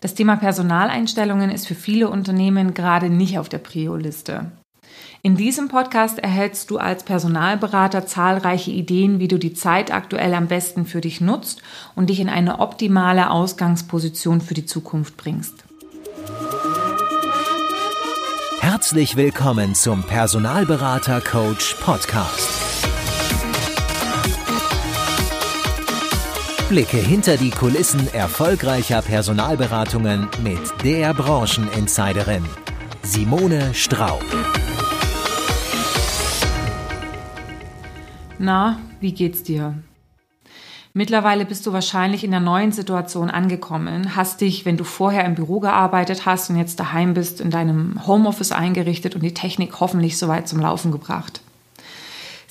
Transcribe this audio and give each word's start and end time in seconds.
Das 0.00 0.14
Thema 0.14 0.36
Personaleinstellungen 0.36 1.50
ist 1.50 1.68
für 1.68 1.74
viele 1.74 2.08
Unternehmen 2.08 2.72
gerade 2.72 3.10
nicht 3.10 3.38
auf 3.38 3.50
der 3.50 3.58
Prio-Liste. 3.58 4.50
In 5.22 5.36
diesem 5.36 5.68
Podcast 5.68 6.18
erhältst 6.18 6.70
du 6.70 6.78
als 6.78 7.04
Personalberater 7.04 8.06
zahlreiche 8.06 8.70
Ideen, 8.70 9.18
wie 9.18 9.28
du 9.28 9.38
die 9.38 9.52
Zeit 9.52 9.92
aktuell 9.92 10.32
am 10.32 10.46
besten 10.46 10.86
für 10.86 11.02
dich 11.02 11.20
nutzt 11.20 11.62
und 11.94 12.08
dich 12.08 12.20
in 12.20 12.30
eine 12.30 12.60
optimale 12.60 13.28
Ausgangsposition 13.30 14.40
für 14.40 14.54
die 14.54 14.64
Zukunft 14.64 15.18
bringst. 15.18 15.64
Herzlich 18.60 19.16
willkommen 19.16 19.74
zum 19.74 20.02
Personalberater 20.04 21.20
Coach 21.20 21.74
Podcast. 21.74 22.69
Blicke 26.70 26.98
hinter 26.98 27.36
die 27.36 27.50
Kulissen 27.50 28.06
erfolgreicher 28.14 29.02
Personalberatungen 29.02 30.28
mit 30.44 30.60
der 30.84 31.12
Brancheninsiderin 31.14 32.44
Simone 33.02 33.74
Straub. 33.74 34.24
Na, 38.38 38.78
wie 39.00 39.12
geht's 39.12 39.42
dir? 39.42 39.82
Mittlerweile 40.92 41.44
bist 41.44 41.66
du 41.66 41.72
wahrscheinlich 41.72 42.22
in 42.22 42.30
der 42.30 42.38
neuen 42.38 42.70
Situation 42.70 43.30
angekommen, 43.30 44.14
hast 44.14 44.40
dich, 44.40 44.64
wenn 44.64 44.76
du 44.76 44.84
vorher 44.84 45.24
im 45.24 45.34
Büro 45.34 45.58
gearbeitet 45.58 46.24
hast 46.24 46.50
und 46.50 46.56
jetzt 46.56 46.78
daheim 46.78 47.14
bist, 47.14 47.40
in 47.40 47.50
deinem 47.50 48.06
Homeoffice 48.06 48.52
eingerichtet 48.52 49.16
und 49.16 49.24
die 49.24 49.34
Technik 49.34 49.80
hoffentlich 49.80 50.18
soweit 50.18 50.46
zum 50.46 50.60
Laufen 50.60 50.92
gebracht. 50.92 51.40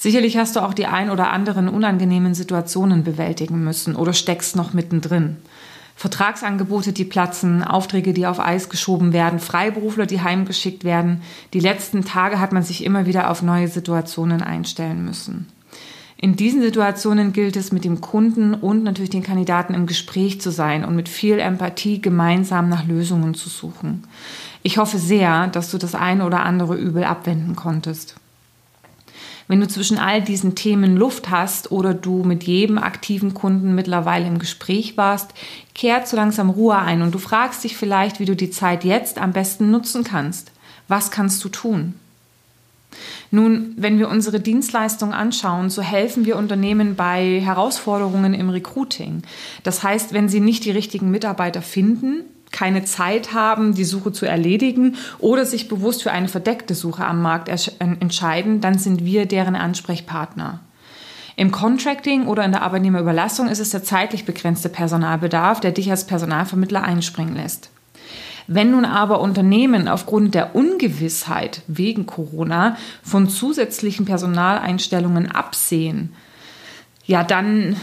Sicherlich 0.01 0.37
hast 0.37 0.55
du 0.55 0.61
auch 0.61 0.73
die 0.73 0.85
ein 0.85 1.09
oder 1.09 1.29
anderen 1.29 1.67
unangenehmen 1.67 2.33
Situationen 2.33 3.03
bewältigen 3.03 3.65
müssen 3.65 3.97
oder 3.97 4.13
steckst 4.13 4.55
noch 4.55 4.71
mittendrin. 4.71 5.35
Vertragsangebote, 5.97 6.93
die 6.93 7.03
platzen, 7.03 7.65
Aufträge, 7.65 8.13
die 8.13 8.25
auf 8.25 8.39
Eis 8.39 8.69
geschoben 8.69 9.11
werden, 9.11 9.39
Freiberufler, 9.39 10.05
die 10.05 10.21
heimgeschickt 10.21 10.85
werden. 10.85 11.21
Die 11.51 11.59
letzten 11.59 12.05
Tage 12.05 12.39
hat 12.39 12.53
man 12.53 12.63
sich 12.63 12.85
immer 12.85 13.07
wieder 13.07 13.29
auf 13.29 13.41
neue 13.41 13.67
Situationen 13.67 14.41
einstellen 14.41 15.03
müssen. 15.03 15.47
In 16.15 16.37
diesen 16.37 16.61
Situationen 16.61 17.33
gilt 17.33 17.57
es, 17.57 17.73
mit 17.73 17.83
dem 17.83 17.99
Kunden 17.99 18.53
und 18.53 18.85
natürlich 18.85 19.09
den 19.09 19.23
Kandidaten 19.23 19.73
im 19.73 19.85
Gespräch 19.85 20.39
zu 20.39 20.49
sein 20.49 20.85
und 20.85 20.95
mit 20.95 21.09
viel 21.09 21.39
Empathie 21.39 21.99
gemeinsam 21.99 22.69
nach 22.69 22.87
Lösungen 22.87 23.33
zu 23.33 23.49
suchen. 23.49 24.03
Ich 24.63 24.77
hoffe 24.77 24.97
sehr, 24.97 25.47
dass 25.47 25.69
du 25.71 25.77
das 25.77 25.93
eine 25.93 26.25
oder 26.25 26.45
andere 26.45 26.77
Übel 26.77 27.03
abwenden 27.03 27.57
konntest. 27.57 28.15
Wenn 29.49 29.61
du 29.61 29.67
zwischen 29.67 29.97
all 29.97 30.21
diesen 30.21 30.53
Themen 30.53 30.95
Luft 30.95 31.31
hast 31.31 31.71
oder 31.71 31.95
du 31.95 32.23
mit 32.23 32.43
jedem 32.43 32.77
aktiven 32.77 33.33
Kunden 33.33 33.73
mittlerweile 33.73 34.27
im 34.27 34.37
Gespräch 34.37 34.95
warst, 34.95 35.31
kehrt 35.73 36.07
so 36.07 36.15
langsam 36.15 36.51
Ruhe 36.51 36.77
ein 36.77 37.01
und 37.01 37.15
du 37.15 37.17
fragst 37.17 37.63
dich 37.63 37.75
vielleicht, 37.75 38.19
wie 38.19 38.25
du 38.25 38.35
die 38.35 38.51
Zeit 38.51 38.83
jetzt 38.83 39.17
am 39.17 39.33
besten 39.33 39.71
nutzen 39.71 40.03
kannst. 40.03 40.51
Was 40.87 41.09
kannst 41.09 41.43
du 41.43 41.49
tun? 41.49 41.95
Nun, 43.31 43.73
wenn 43.75 43.97
wir 43.97 44.09
unsere 44.09 44.39
Dienstleistung 44.39 45.13
anschauen, 45.13 45.71
so 45.71 45.81
helfen 45.81 46.25
wir 46.25 46.35
Unternehmen 46.35 46.95
bei 46.95 47.41
Herausforderungen 47.43 48.35
im 48.35 48.51
Recruiting. 48.51 49.23
Das 49.63 49.81
heißt, 49.81 50.13
wenn 50.13 50.29
sie 50.29 50.41
nicht 50.41 50.63
die 50.63 50.71
richtigen 50.71 51.09
Mitarbeiter 51.09 51.63
finden, 51.63 52.21
keine 52.51 52.83
Zeit 52.83 53.33
haben, 53.33 53.75
die 53.75 53.83
Suche 53.83 54.11
zu 54.11 54.25
erledigen 54.25 54.95
oder 55.19 55.45
sich 55.45 55.67
bewusst 55.67 56.03
für 56.03 56.11
eine 56.11 56.27
verdeckte 56.27 56.75
Suche 56.75 57.05
am 57.05 57.21
Markt 57.21 57.49
entscheiden, 57.79 58.61
dann 58.61 58.77
sind 58.77 59.05
wir 59.05 59.25
deren 59.25 59.55
Ansprechpartner. 59.55 60.59
Im 61.35 61.51
Contracting 61.51 62.27
oder 62.27 62.43
in 62.43 62.51
der 62.51 62.63
Arbeitnehmerüberlassung 62.63 63.47
ist 63.47 63.59
es 63.59 63.69
der 63.69 63.83
zeitlich 63.83 64.25
begrenzte 64.25 64.67
Personalbedarf, 64.67 65.61
der 65.61 65.71
dich 65.71 65.89
als 65.89 66.05
Personalvermittler 66.05 66.83
einspringen 66.83 67.35
lässt. 67.35 67.69
Wenn 68.51 68.71
nun 68.71 68.83
aber 68.83 69.21
Unternehmen 69.21 69.87
aufgrund 69.87 70.33
der 70.33 70.55
Ungewissheit 70.55 71.61
wegen 71.67 72.07
Corona 72.07 72.75
von 73.03 73.29
zusätzlichen 73.29 74.05
Personaleinstellungen 74.05 75.31
absehen, 75.31 76.13
ja, 77.05 77.23
dann, 77.23 77.75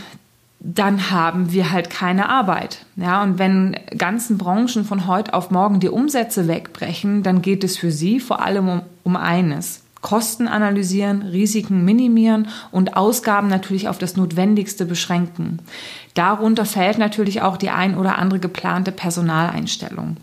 dann 0.75 1.10
haben 1.10 1.53
wir 1.53 1.71
halt 1.71 1.91
keine 1.91 2.28
Arbeit. 2.28 2.87
Ja, 2.97 3.22
und 3.22 3.38
wenn 3.38 3.77
ganzen 3.97 4.37
Branchen 4.37 4.84
von 4.84 5.06
heute 5.06 5.32
auf 5.32 5.50
morgen 5.53 5.78
die 5.78 5.88
Umsätze 5.88 6.49
wegbrechen, 6.49 7.22
dann 7.22 7.41
geht 7.41 7.62
es 7.62 7.77
für 7.77 7.93
sie 7.93 8.19
vor 8.19 8.43
allem 8.43 8.69
um, 8.69 8.82
um 9.04 9.16
eines. 9.16 9.82
Kosten 10.03 10.49
analysieren, 10.49 11.22
Risiken 11.22 11.84
minimieren 11.84 12.49
und 12.72 12.97
Ausgaben 12.97 13.49
natürlich 13.49 13.88
auf 13.88 13.99
das 13.99 14.16
Notwendigste 14.16 14.87
beschränken. 14.87 15.60
Darunter 16.15 16.65
fällt 16.65 16.98
natürlich 16.98 17.43
auch 17.43 17.56
die 17.56 17.71
ein 17.71 17.97
oder 17.97 18.19
andere 18.19 18.41
geplante 18.41 18.93
Personaleinstellung. 18.93 20.16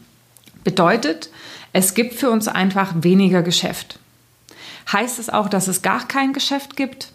Bedeutet, 0.64 1.30
es 1.72 1.94
gibt 1.94 2.16
für 2.16 2.30
uns 2.30 2.48
einfach 2.50 2.94
weniger 2.98 3.44
Geschäft. 3.44 3.98
Heißt 4.92 5.20
es 5.20 5.30
auch, 5.30 5.48
dass 5.48 5.70
es 5.70 5.82
gar 5.82 6.06
kein 6.08 6.34
Geschäft 6.34 6.76
gibt? 6.76 7.14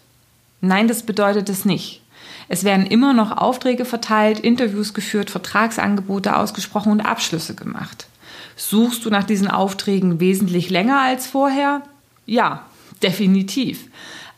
Nein, 0.61 0.87
das 0.87 1.03
bedeutet 1.03 1.49
es 1.49 1.63
nicht. 1.63 2.01
Es 2.49 2.63
werden 2.63 2.87
immer 2.87 3.13
noch 3.13 3.37
Aufträge 3.37 3.85
verteilt, 3.85 4.39
Interviews 4.39 4.95
geführt, 4.95 5.29
Vertragsangebote 5.29 6.35
ausgesprochen 6.35 6.91
und 6.91 7.01
Abschlüsse 7.01 7.53
gemacht. 7.53 8.07
Suchst 8.55 9.05
du 9.05 9.11
nach 9.11 9.23
diesen 9.23 9.47
Aufträgen 9.47 10.19
wesentlich 10.19 10.71
länger 10.71 10.99
als 10.99 11.27
vorher? 11.27 11.83
Ja, 12.25 12.65
definitiv. 13.03 13.85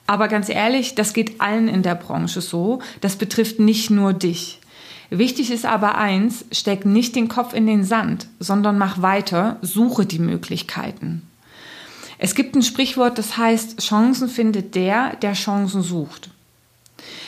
Aber 0.07 0.27
ganz 0.27 0.49
ehrlich, 0.49 0.93
das 0.93 1.13
geht 1.13 1.39
allen 1.39 1.69
in 1.69 1.83
der 1.83 1.95
Branche 1.95 2.41
so. 2.41 2.79
Das 2.99 3.15
betrifft 3.15 3.59
nicht 3.59 3.89
nur 3.89 4.11
dich. 4.11 4.59
Wichtig 5.09 5.49
ist 5.49 5.65
aber 5.65 5.97
eins, 5.97 6.45
steck 6.51 6.85
nicht 6.85 7.15
den 7.15 7.29
Kopf 7.29 7.53
in 7.53 7.65
den 7.65 7.83
Sand, 7.85 8.27
sondern 8.39 8.77
mach 8.77 9.01
weiter, 9.01 9.57
suche 9.61 10.05
die 10.05 10.19
Möglichkeiten. 10.19 11.23
Es 12.17 12.35
gibt 12.35 12.55
ein 12.55 12.61
Sprichwort, 12.61 13.17
das 13.17 13.37
heißt, 13.37 13.81
Chancen 13.81 14.27
findet 14.29 14.75
der, 14.75 15.15
der 15.15 15.33
Chancen 15.33 15.81
sucht. 15.81 16.29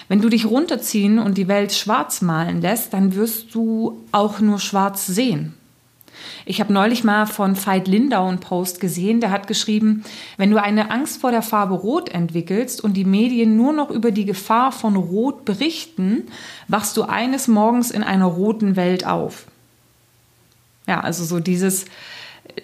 Wenn 0.08 0.22
du 0.22 0.30
dich 0.30 0.46
runterziehen 0.46 1.20
und 1.20 1.38
die 1.38 1.48
Welt 1.48 1.74
schwarz 1.74 2.22
malen 2.22 2.62
lässt, 2.62 2.94
dann 2.94 3.16
wirst 3.16 3.56
du 3.56 4.04
auch 4.12 4.40
nur 4.40 4.60
schwarz 4.60 5.08
sehen. 5.08 5.54
Ich 6.46 6.60
habe 6.60 6.74
neulich 6.74 7.04
mal 7.04 7.26
von 7.26 7.56
Veit 7.56 7.88
Lindau 7.88 8.28
einen 8.28 8.40
Post 8.40 8.80
gesehen, 8.80 9.20
der 9.20 9.32
hat 9.32 9.48
geschrieben, 9.48 10.04
wenn 10.38 10.52
du 10.52 10.62
eine 10.62 10.92
Angst 10.92 11.22
vor 11.22 11.32
der 11.32 11.42
Farbe 11.42 11.74
Rot 11.74 12.10
entwickelst 12.10 12.84
und 12.84 12.94
die 12.94 13.06
Medien 13.06 13.56
nur 13.56 13.74
noch 13.74 13.90
über 13.90 14.12
die 14.12 14.26
Gefahr 14.26 14.72
von 14.72 14.96
Rot 14.96 15.46
berichten, 15.46 16.24
wachst 16.68 16.98
du 16.98 17.04
eines 17.04 17.48
Morgens 17.48 17.92
in 17.92 18.04
einer 18.04 18.26
roten 18.26 18.76
Welt 18.76 19.06
auf. 19.06 19.46
Ja, 20.88 21.00
also 21.00 21.24
so 21.24 21.40
dieses, 21.40 21.86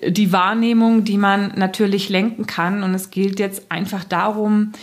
die 0.05 0.31
Wahrnehmung, 0.31 1.03
die 1.03 1.17
man 1.17 1.53
natürlich 1.55 2.09
lenken 2.09 2.45
kann. 2.45 2.83
Und 2.83 2.93
es 2.93 3.11
gilt 3.11 3.39
jetzt 3.39 3.71
einfach 3.71 4.03
darum, 4.03 4.73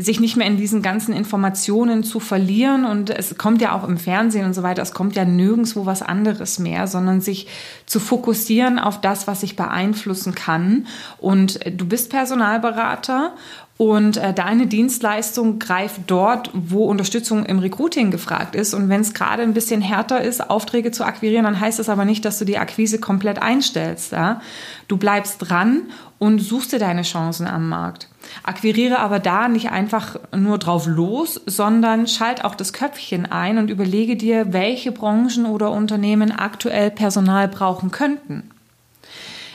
sich 0.00 0.20
nicht 0.20 0.36
mehr 0.36 0.46
in 0.46 0.56
diesen 0.56 0.82
ganzen 0.82 1.14
Informationen 1.14 2.02
zu 2.02 2.20
verlieren. 2.20 2.84
Und 2.84 3.10
es 3.10 3.36
kommt 3.38 3.60
ja 3.60 3.72
auch 3.72 3.86
im 3.86 3.98
Fernsehen 3.98 4.46
und 4.46 4.54
so 4.54 4.62
weiter, 4.62 4.82
es 4.82 4.92
kommt 4.92 5.16
ja 5.16 5.24
nirgendwo 5.24 5.86
was 5.86 6.02
anderes 6.02 6.58
mehr, 6.58 6.86
sondern 6.86 7.20
sich 7.20 7.46
zu 7.86 8.00
fokussieren 8.00 8.78
auf 8.78 9.00
das, 9.00 9.26
was 9.26 9.42
ich 9.42 9.56
beeinflussen 9.56 10.34
kann. 10.34 10.86
Und 11.18 11.60
du 11.66 11.86
bist 11.86 12.10
Personalberater 12.10 13.32
und 13.80 14.18
äh, 14.18 14.34
deine 14.34 14.66
Dienstleistung 14.66 15.58
greift 15.58 16.02
dort, 16.06 16.50
wo 16.52 16.84
Unterstützung 16.84 17.46
im 17.46 17.60
Recruiting 17.60 18.10
gefragt 18.10 18.54
ist. 18.54 18.74
Und 18.74 18.90
wenn 18.90 19.00
es 19.00 19.14
gerade 19.14 19.42
ein 19.42 19.54
bisschen 19.54 19.80
härter 19.80 20.20
ist, 20.20 20.50
Aufträge 20.50 20.90
zu 20.90 21.02
akquirieren, 21.02 21.44
dann 21.44 21.58
heißt 21.58 21.78
das 21.78 21.88
aber 21.88 22.04
nicht, 22.04 22.26
dass 22.26 22.38
du 22.38 22.44
die 22.44 22.58
Akquise 22.58 23.00
komplett 23.00 23.40
einstellst. 23.40 24.12
Ja? 24.12 24.42
Du 24.86 24.98
bleibst 24.98 25.36
dran 25.38 25.84
und 26.18 26.40
suchst 26.40 26.74
dir 26.74 26.78
deine 26.78 27.04
Chancen 27.04 27.46
am 27.46 27.70
Markt. 27.70 28.08
Akquiriere 28.42 28.98
aber 28.98 29.18
da 29.18 29.48
nicht 29.48 29.70
einfach 29.70 30.16
nur 30.36 30.58
drauf 30.58 30.86
los, 30.86 31.40
sondern 31.46 32.06
schalt 32.06 32.44
auch 32.44 32.56
das 32.56 32.74
Köpfchen 32.74 33.24
ein 33.32 33.56
und 33.56 33.70
überlege 33.70 34.14
dir, 34.14 34.52
welche 34.52 34.92
Branchen 34.92 35.46
oder 35.46 35.70
Unternehmen 35.70 36.32
aktuell 36.32 36.90
Personal 36.90 37.48
brauchen 37.48 37.90
könnten. 37.90 38.50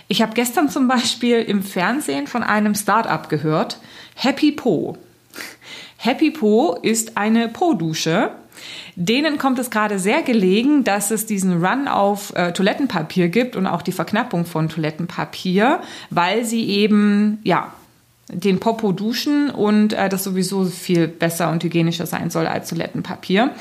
Ich 0.07 0.23
habe 0.23 0.33
gestern 0.33 0.69
zum 0.69 0.87
Beispiel 0.87 1.41
im 1.41 1.61
Fernsehen 1.61 2.25
von 2.25 2.41
einem 2.41 2.73
Start-up 2.73 3.29
gehört, 3.29 3.77
Happy 4.15 4.51
Po. 4.51 4.97
Happy 5.97 6.31
Po 6.31 6.77
ist 6.81 7.17
eine 7.17 7.47
Po-Dusche. 7.49 8.31
Denen 8.95 9.37
kommt 9.37 9.59
es 9.59 9.69
gerade 9.69 9.99
sehr 9.99 10.21
gelegen, 10.21 10.83
dass 10.85 11.11
es 11.11 11.25
diesen 11.25 11.63
Run 11.63 11.87
auf 11.87 12.33
äh, 12.35 12.53
Toilettenpapier 12.53 13.27
gibt 13.27 13.55
und 13.55 13.67
auch 13.67 13.81
die 13.81 13.91
Verknappung 13.91 14.45
von 14.45 14.69
Toilettenpapier, 14.69 15.81
weil 16.09 16.45
sie 16.45 16.65
eben, 16.69 17.39
ja, 17.43 17.73
den 18.29 18.59
Popo 18.59 18.91
duschen 18.93 19.49
und 19.49 19.93
äh, 19.93 20.09
das 20.09 20.23
sowieso 20.23 20.65
viel 20.65 21.07
besser 21.07 21.51
und 21.51 21.63
hygienischer 21.63 22.05
sein 22.05 22.29
soll 22.29 22.47
als 22.47 22.69
Toilettenpapier. 22.69 23.51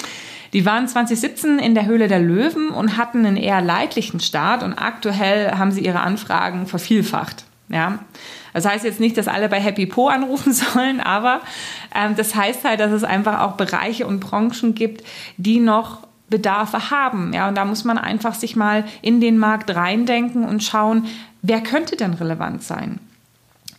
Die 0.53 0.65
waren 0.65 0.87
2017 0.87 1.59
in 1.59 1.75
der 1.75 1.87
Höhle 1.87 2.06
der 2.06 2.21
Löwen 2.21 2.69
und 2.69 2.97
hatten 2.97 3.27
einen 3.27 3.37
eher 3.37 3.61
leidlichen 3.61 4.21
Start 4.21 4.62
und 4.62 4.75
aktuell 4.75 5.51
haben 5.53 5.73
sie 5.73 5.85
ihre 5.85 6.01
Anfragen 6.01 6.67
vervielfacht. 6.67 7.45
Ja, 7.69 8.01
das 8.53 8.67
heißt 8.67 8.85
jetzt 8.85 9.01
nicht, 9.01 9.17
dass 9.17 9.27
alle 9.27 9.49
bei 9.49 9.59
Happy 9.59 9.87
Po 9.87 10.09
anrufen 10.09 10.53
sollen, 10.55 11.01
aber 11.01 11.41
ähm, 11.95 12.15
das 12.17 12.35
heißt 12.35 12.65
halt, 12.65 12.81
dass 12.81 12.93
es 12.93 13.05
einfach 13.05 13.41
auch 13.41 13.53
Bereiche 13.53 14.07
und 14.07 14.21
Branchen 14.21 14.75
gibt, 14.75 15.03
die 15.39 15.61
noch 15.61 16.07
Bedarfe 16.29 16.91
haben. 16.91 17.33
Ja, 17.33 17.49
und 17.49 17.57
da 17.57 17.65
muss 17.65 17.85
man 17.85 17.99
einfach 17.99 18.35
sich 18.35 18.57
mal 18.57 18.85
in 19.03 19.21
den 19.21 19.39
Markt 19.39 19.75
reindenken 19.75 20.45
und 20.45 20.63
schauen, 20.63 21.07
wer 21.43 21.61
könnte 21.61 21.97
denn 21.97 22.15
relevant 22.15 22.63
sein. 22.63 22.99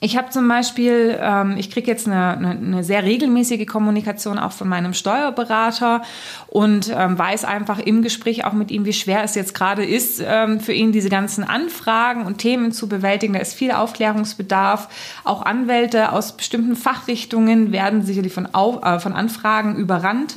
Ich 0.02 0.18
habe 0.18 0.30
zum 0.30 0.48
Beispiel, 0.48 1.18
ähm, 1.20 1.56
ich 1.58 1.72
kriege 1.72 1.90
jetzt 1.90 2.06
eine, 2.06 2.38
eine, 2.38 2.50
eine, 2.52 2.84
sehr 2.84 3.04
regelmäßige 3.04 3.66
Kommunikation 3.66 4.38
auch 4.38 4.52
von 4.52 4.68
meinem 4.68 4.94
Steuerberater 4.94 6.02
und 6.48 6.94
ähm, 6.96 7.18
weiß 7.18 7.46
einfach 7.46 7.80
im 7.80 8.02
Gespräch 8.02 8.44
auch 8.44 8.54
mit 8.54 8.72
ihm, 8.72 8.86
wie 8.86 8.94
schwer 8.94 9.24
es 9.24 9.36
jetzt 9.36 9.54
gerade 9.54 9.86
ist, 9.86 10.22
ähm, 10.26 10.60
für 10.60 10.74
ihn 10.74 10.92
diese 10.92 11.10
ganzen 11.10 11.44
Anfragen 11.44 12.26
und 12.26 12.40
Themen 12.40 12.72
zu 12.74 12.90
bewältigen. 12.90 13.34
Da 13.34 13.40
ist 13.40 13.54
viel 13.54 13.72
Aufklärungsbedarf. 13.72 14.90
Auch 15.24 15.44
Anwälte 15.44 16.12
aus 16.12 16.36
bestimmten 16.36 16.76
Fachrichtungen 16.76 17.72
werden 17.72 18.02
sicherlich 18.04 18.34
von, 18.34 18.48
Auf, 18.54 18.84
äh, 18.84 19.00
von 19.00 19.14
Anfragen 19.14 19.78
überrannt. 19.78 20.36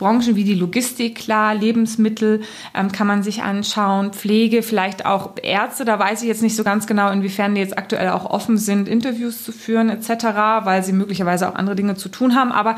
Branchen 0.00 0.34
wie 0.34 0.44
die 0.44 0.54
Logistik, 0.54 1.14
klar, 1.14 1.54
Lebensmittel 1.54 2.40
ähm, 2.74 2.90
kann 2.90 3.06
man 3.06 3.22
sich 3.22 3.42
anschauen, 3.42 4.14
Pflege, 4.14 4.62
vielleicht 4.62 5.04
auch 5.04 5.32
Ärzte, 5.42 5.84
da 5.84 5.98
weiß 5.98 6.22
ich 6.22 6.28
jetzt 6.28 6.42
nicht 6.42 6.56
so 6.56 6.64
ganz 6.64 6.86
genau, 6.86 7.10
inwiefern 7.10 7.54
die 7.54 7.60
jetzt 7.60 7.76
aktuell 7.76 8.08
auch 8.08 8.24
offen 8.24 8.56
sind, 8.56 8.88
Interviews 8.88 9.44
zu 9.44 9.52
führen 9.52 9.90
etc., 9.90 10.24
weil 10.64 10.82
sie 10.82 10.94
möglicherweise 10.94 11.50
auch 11.50 11.54
andere 11.54 11.76
Dinge 11.76 11.96
zu 11.96 12.08
tun 12.08 12.34
haben, 12.34 12.50
aber 12.50 12.76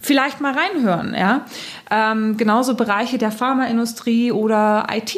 vielleicht 0.00 0.40
mal 0.40 0.54
reinhören, 0.54 1.14
ja. 1.14 1.46
Ähm, 1.88 2.36
genauso 2.36 2.74
Bereiche 2.74 3.16
der 3.16 3.30
Pharmaindustrie 3.30 4.32
oder 4.32 4.88
IT. 4.92 5.16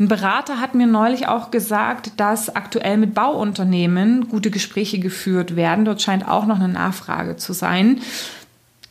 Ein 0.00 0.08
Berater 0.08 0.60
hat 0.60 0.74
mir 0.74 0.86
neulich 0.86 1.28
auch 1.28 1.50
gesagt, 1.50 2.12
dass 2.16 2.56
aktuell 2.56 2.96
mit 2.96 3.12
Bauunternehmen 3.12 4.28
gute 4.28 4.50
Gespräche 4.50 4.98
geführt 4.98 5.56
werden. 5.56 5.84
Dort 5.84 6.00
scheint 6.00 6.26
auch 6.26 6.46
noch 6.46 6.56
eine 6.56 6.68
Nachfrage 6.72 7.36
zu 7.36 7.52
sein. 7.52 8.00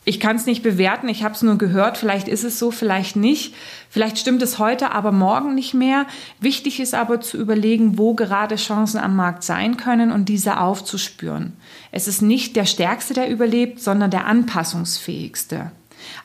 Ich 0.03 0.19
kann 0.19 0.36
es 0.36 0.48
nicht 0.48 0.63
bewerten, 0.63 1.09
ich 1.09 1.24
habe 1.24 1.36
es 1.36 1.44
nur 1.44 1.59
gehört, 1.59 1.95
vielleicht 1.95 2.27
ist 2.27 2.44
es 2.44 2.57
so, 2.57 2.71
vielleicht 2.71 3.15
nicht. 3.15 3.53
Vielleicht 3.88 4.18
stimmt 4.18 4.42
es 4.42 4.57
heute, 4.57 4.94
aber 4.94 5.12
morgen 5.12 5.53
nicht 5.53 5.75
mehr. 5.75 6.07
Wichtig 6.39 6.80
ist 6.80 6.95
aber 6.95 7.21
zu 7.21 7.38
überlegen, 7.38 8.00
wo 8.00 8.15
gerade 8.15 8.56
Chancen 8.56 9.00
am 9.00 9.15
Markt 9.15 9.44
sein 9.44 9.77
können 9.77 10.12
und 10.12 10.27
diese 10.27 10.59
aufzuspüren. 10.59 11.53
Es 11.92 12.07
ist 12.07 12.24
nicht 12.24 12.56
der 12.56 12.65
Stärkste, 12.65 13.13
der 13.13 13.30
überlebt, 13.30 13.80
sondern 13.80 14.09
der 14.09 14.25
anpassungsfähigste. 14.25 15.71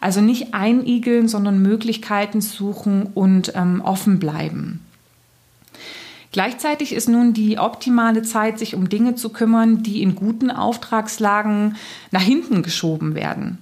Also 0.01 0.23
nicht 0.23 0.55
einigeln, 0.55 1.29
sondern 1.29 1.61
Möglichkeiten 1.61 2.41
suchen 2.41 3.09
und 3.13 3.53
ähm, 3.55 3.83
offen 3.85 4.19
bleiben. 4.19 4.81
Gleichzeitig 6.33 6.95
ist 6.95 7.11
nun 7.11 7.35
die 7.35 7.59
optimale 7.59 8.23
Zeit, 8.23 8.59
sich 8.59 8.75
um 8.75 8.89
Dinge 8.89 9.17
zu 9.17 9.31
kümmern, 9.31 9.83
die 9.83 10.03
in 10.03 10.15
guten 10.15 10.51
Auftragslagen 10.51 11.77
nach 12.11 12.23
hinten 12.23 12.63
geschoben 12.63 13.15
werden. 13.15 13.59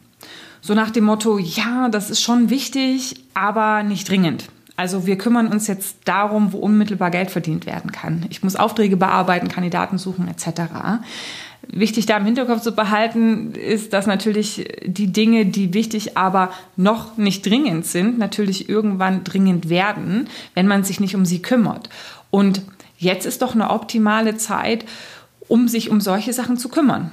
So 0.67 0.73
nach 0.73 0.89
dem 0.89 1.05
Motto, 1.05 1.37
ja, 1.37 1.91
das 1.91 2.09
ist 2.09 2.23
schon 2.23 2.49
wichtig, 2.49 3.17
aber 3.35 3.83
nicht 3.83 4.09
dringend. 4.09 4.47
Also 4.77 5.07
wir 5.07 5.19
kümmern 5.19 5.49
uns 5.49 5.67
jetzt 5.67 5.99
darum, 6.07 6.55
wo 6.55 6.59
unmittelbar 6.59 7.11
Geld 7.11 7.31
verdient 7.31 7.67
werden 7.67 7.93
kann. 7.93 8.25
Ich 8.31 8.43
muss 8.43 8.57
Aufträge 8.57 8.97
bearbeiten, 8.97 9.49
Kandidaten 9.49 9.99
suchen 9.99 10.27
etc. 10.27 10.63
Wichtig 11.69 12.07
da 12.07 12.17
im 12.17 12.25
Hinterkopf 12.25 12.63
zu 12.63 12.73
behalten 12.73 13.53
ist, 13.53 13.93
dass 13.93 14.07
natürlich 14.07 14.67
die 14.87 15.13
Dinge, 15.13 15.45
die 15.45 15.75
wichtig, 15.75 16.17
aber 16.17 16.51
noch 16.77 17.19
nicht 17.19 17.45
dringend 17.45 17.85
sind, 17.85 18.17
natürlich 18.17 18.67
irgendwann 18.67 19.23
dringend 19.23 19.69
werden, 19.69 20.31
wenn 20.55 20.67
man 20.67 20.83
sich 20.83 20.99
nicht 20.99 21.15
um 21.15 21.27
sie 21.27 21.43
kümmert. 21.43 21.91
Und 22.31 22.63
jetzt 22.97 23.27
ist 23.27 23.43
doch 23.43 23.55
eine 23.55 23.69
optimale 23.69 24.39
Zeit, 24.39 24.87
um 25.47 25.69
sich 25.69 25.91
um 25.91 26.01
solche 26.01 26.33
Sachen 26.33 26.57
zu 26.57 26.71
kümmern. 26.71 27.13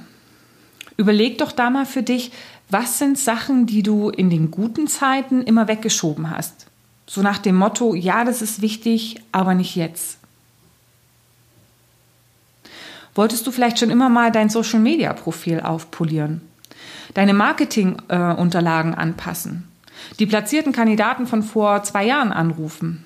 Überleg 0.96 1.36
doch 1.36 1.52
da 1.52 1.68
mal 1.68 1.84
für 1.84 2.02
dich, 2.02 2.32
was 2.72 2.98
sind 2.98 3.18
Sachen, 3.18 3.66
die 3.66 3.82
du 3.82 4.08
in 4.08 4.30
den 4.30 4.50
guten 4.50 4.88
Zeiten 4.88 5.42
immer 5.42 5.68
weggeschoben 5.68 6.30
hast? 6.30 6.66
So 7.06 7.20
nach 7.20 7.38
dem 7.38 7.54
Motto, 7.54 7.94
ja, 7.94 8.24
das 8.24 8.40
ist 8.40 8.62
wichtig, 8.62 9.20
aber 9.30 9.54
nicht 9.54 9.76
jetzt. 9.76 10.18
Wolltest 13.14 13.46
du 13.46 13.50
vielleicht 13.50 13.78
schon 13.78 13.90
immer 13.90 14.08
mal 14.08 14.32
dein 14.32 14.48
Social-Media-Profil 14.48 15.60
aufpolieren? 15.60 16.40
Deine 17.12 17.34
Marketing-Unterlagen 17.34 18.94
anpassen? 18.94 19.68
Die 20.18 20.26
platzierten 20.26 20.72
Kandidaten 20.72 21.26
von 21.26 21.42
vor 21.42 21.82
zwei 21.82 22.06
Jahren 22.06 22.32
anrufen? 22.32 23.04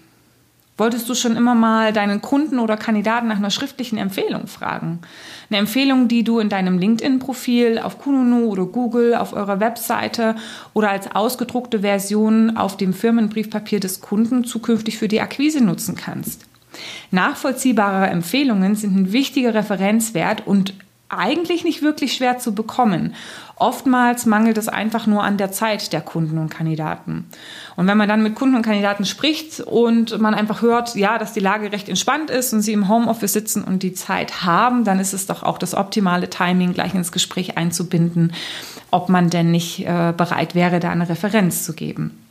Wolltest 0.79 1.09
du 1.09 1.15
schon 1.15 1.37
immer 1.37 1.55
mal 1.55 1.95
deinen 1.95 2.21
Kunden 2.21 2.59
oder 2.59 2.77
Kandidaten 2.77 3.29
nach 3.29 3.39
einer 3.39 3.51
schriftlichen 3.51 3.97
Empfehlung 3.97 4.47
fragen? 4.47 5.01
Eine 5.49 5.61
Empfehlung, 5.61 6.07
die 6.07 6.23
du 6.23 6.39
in 6.39 6.51
deinem 6.51 6.79
LinkedIn-Profil, 6.79 7.79
auf 7.79 7.99
Kununu 7.99 8.47
oder 8.49 8.67
Google, 8.67 9.15
auf 9.15 9.33
eurer 9.33 9.59
Webseite 9.59 10.37
oder 10.75 10.91
als 10.91 11.15
ausgedruckte 11.15 11.81
Version 11.81 12.59
auf 12.59 12.77
dem 12.77 12.93
Firmenbriefpapier 12.93 13.81
des 13.81 14.03
Kunden 14.03 14.45
zukünftig 14.45 14.99
für 14.99 15.09
die 15.09 15.23
Akquise 15.23 15.65
nutzen 15.65 15.95
kannst. 15.95 16.45
Nachvollziehbare 17.11 18.09
Empfehlungen 18.09 18.75
sind 18.75 18.95
ein 18.97 19.13
wichtiger 19.13 19.55
Referenzwert 19.55 20.47
und 20.47 20.75
eigentlich 21.09 21.65
nicht 21.65 21.83
wirklich 21.83 22.15
schwer 22.15 22.39
zu 22.39 22.55
bekommen. 22.55 23.15
Oftmals 23.55 24.27
mangelt 24.27 24.59
es 24.59 24.69
einfach 24.69 25.07
nur 25.07 25.23
an 25.23 25.39
der 25.39 25.51
Zeit 25.51 25.93
der 25.93 26.01
Kunden 26.01 26.37
und 26.37 26.51
Kandidaten. 26.51 27.25
Und 27.77 27.87
wenn 27.87 27.97
man 27.97 28.09
dann 28.09 28.23
mit 28.23 28.35
Kunden 28.35 28.55
und 28.55 28.63
Kandidaten 28.63 29.07
spricht 29.07 29.61
und 29.61 30.19
man 30.21 30.35
einfach 30.35 30.63
hört, 30.63 30.95
ja, 30.95 31.17
dass 31.17 31.33
die 31.33 31.41
Lage 31.41 31.73
recht 31.73 31.89
entspannt 31.89 32.31
ist 32.31 32.53
und 32.53 32.61
sie 32.61 32.73
im 32.73 32.89
Homeoffice 32.89 33.33
sitzen 33.33 33.65
und 33.65 33.83
die 33.83 33.95
Zeit 33.95 34.45
haben, 34.45 34.85
dann 34.85 35.01
ist 35.01 35.15
es 35.15 35.27
doch 35.27 35.43
auch 35.43 35.59
das 35.59 35.75
optimale 35.75 36.29
Timing, 36.29 36.75
gleich 36.75 36.95
ins 36.95 37.13
Gespräch 37.13 37.57
einzubinden, 37.57 38.33
ob 38.91 39.09
man 39.09 39.31
denn 39.31 39.51
nicht 39.51 39.87
äh, 39.87 40.13
bereit 40.15 40.55
wäre, 40.55 40.81
da 40.81 40.91
eine 40.91 41.09
Referenz 41.09 41.65
zu 41.65 41.73
geben. 41.73 42.26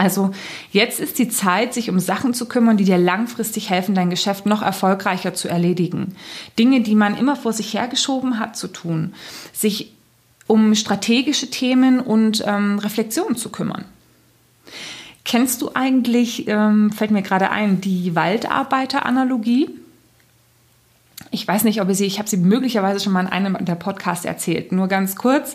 Also 0.00 0.30
jetzt 0.72 0.98
ist 0.98 1.18
die 1.18 1.28
Zeit, 1.28 1.74
sich 1.74 1.90
um 1.90 2.00
Sachen 2.00 2.32
zu 2.32 2.46
kümmern, 2.46 2.78
die 2.78 2.84
dir 2.84 2.96
langfristig 2.96 3.68
helfen, 3.68 3.94
dein 3.94 4.08
Geschäft 4.08 4.46
noch 4.46 4.62
erfolgreicher 4.62 5.34
zu 5.34 5.46
erledigen. 5.46 6.14
Dinge, 6.58 6.80
die 6.80 6.94
man 6.94 7.18
immer 7.18 7.36
vor 7.36 7.52
sich 7.52 7.74
hergeschoben 7.74 8.38
hat, 8.38 8.56
zu 8.56 8.68
tun. 8.68 9.12
Sich 9.52 9.92
um 10.46 10.74
strategische 10.74 11.50
Themen 11.50 12.00
und 12.00 12.42
ähm, 12.46 12.78
Reflexionen 12.78 13.36
zu 13.36 13.50
kümmern. 13.50 13.84
Kennst 15.26 15.60
du 15.60 15.72
eigentlich, 15.74 16.48
ähm, 16.48 16.90
fällt 16.92 17.10
mir 17.10 17.20
gerade 17.20 17.50
ein, 17.50 17.82
die 17.82 18.16
Waldarbeiter-Analogie? 18.16 19.68
Ich 21.32 21.46
weiß 21.46 21.64
nicht, 21.64 21.80
ob 21.80 21.88
ich 21.88 21.98
sie, 21.98 22.06
ich 22.06 22.18
habe 22.18 22.28
sie 22.28 22.36
möglicherweise 22.36 22.98
schon 22.98 23.12
mal 23.12 23.20
in 23.20 23.28
einem 23.28 23.64
der 23.64 23.76
Podcasts 23.76 24.24
erzählt. 24.24 24.72
Nur 24.72 24.88
ganz 24.88 25.14
kurz. 25.14 25.54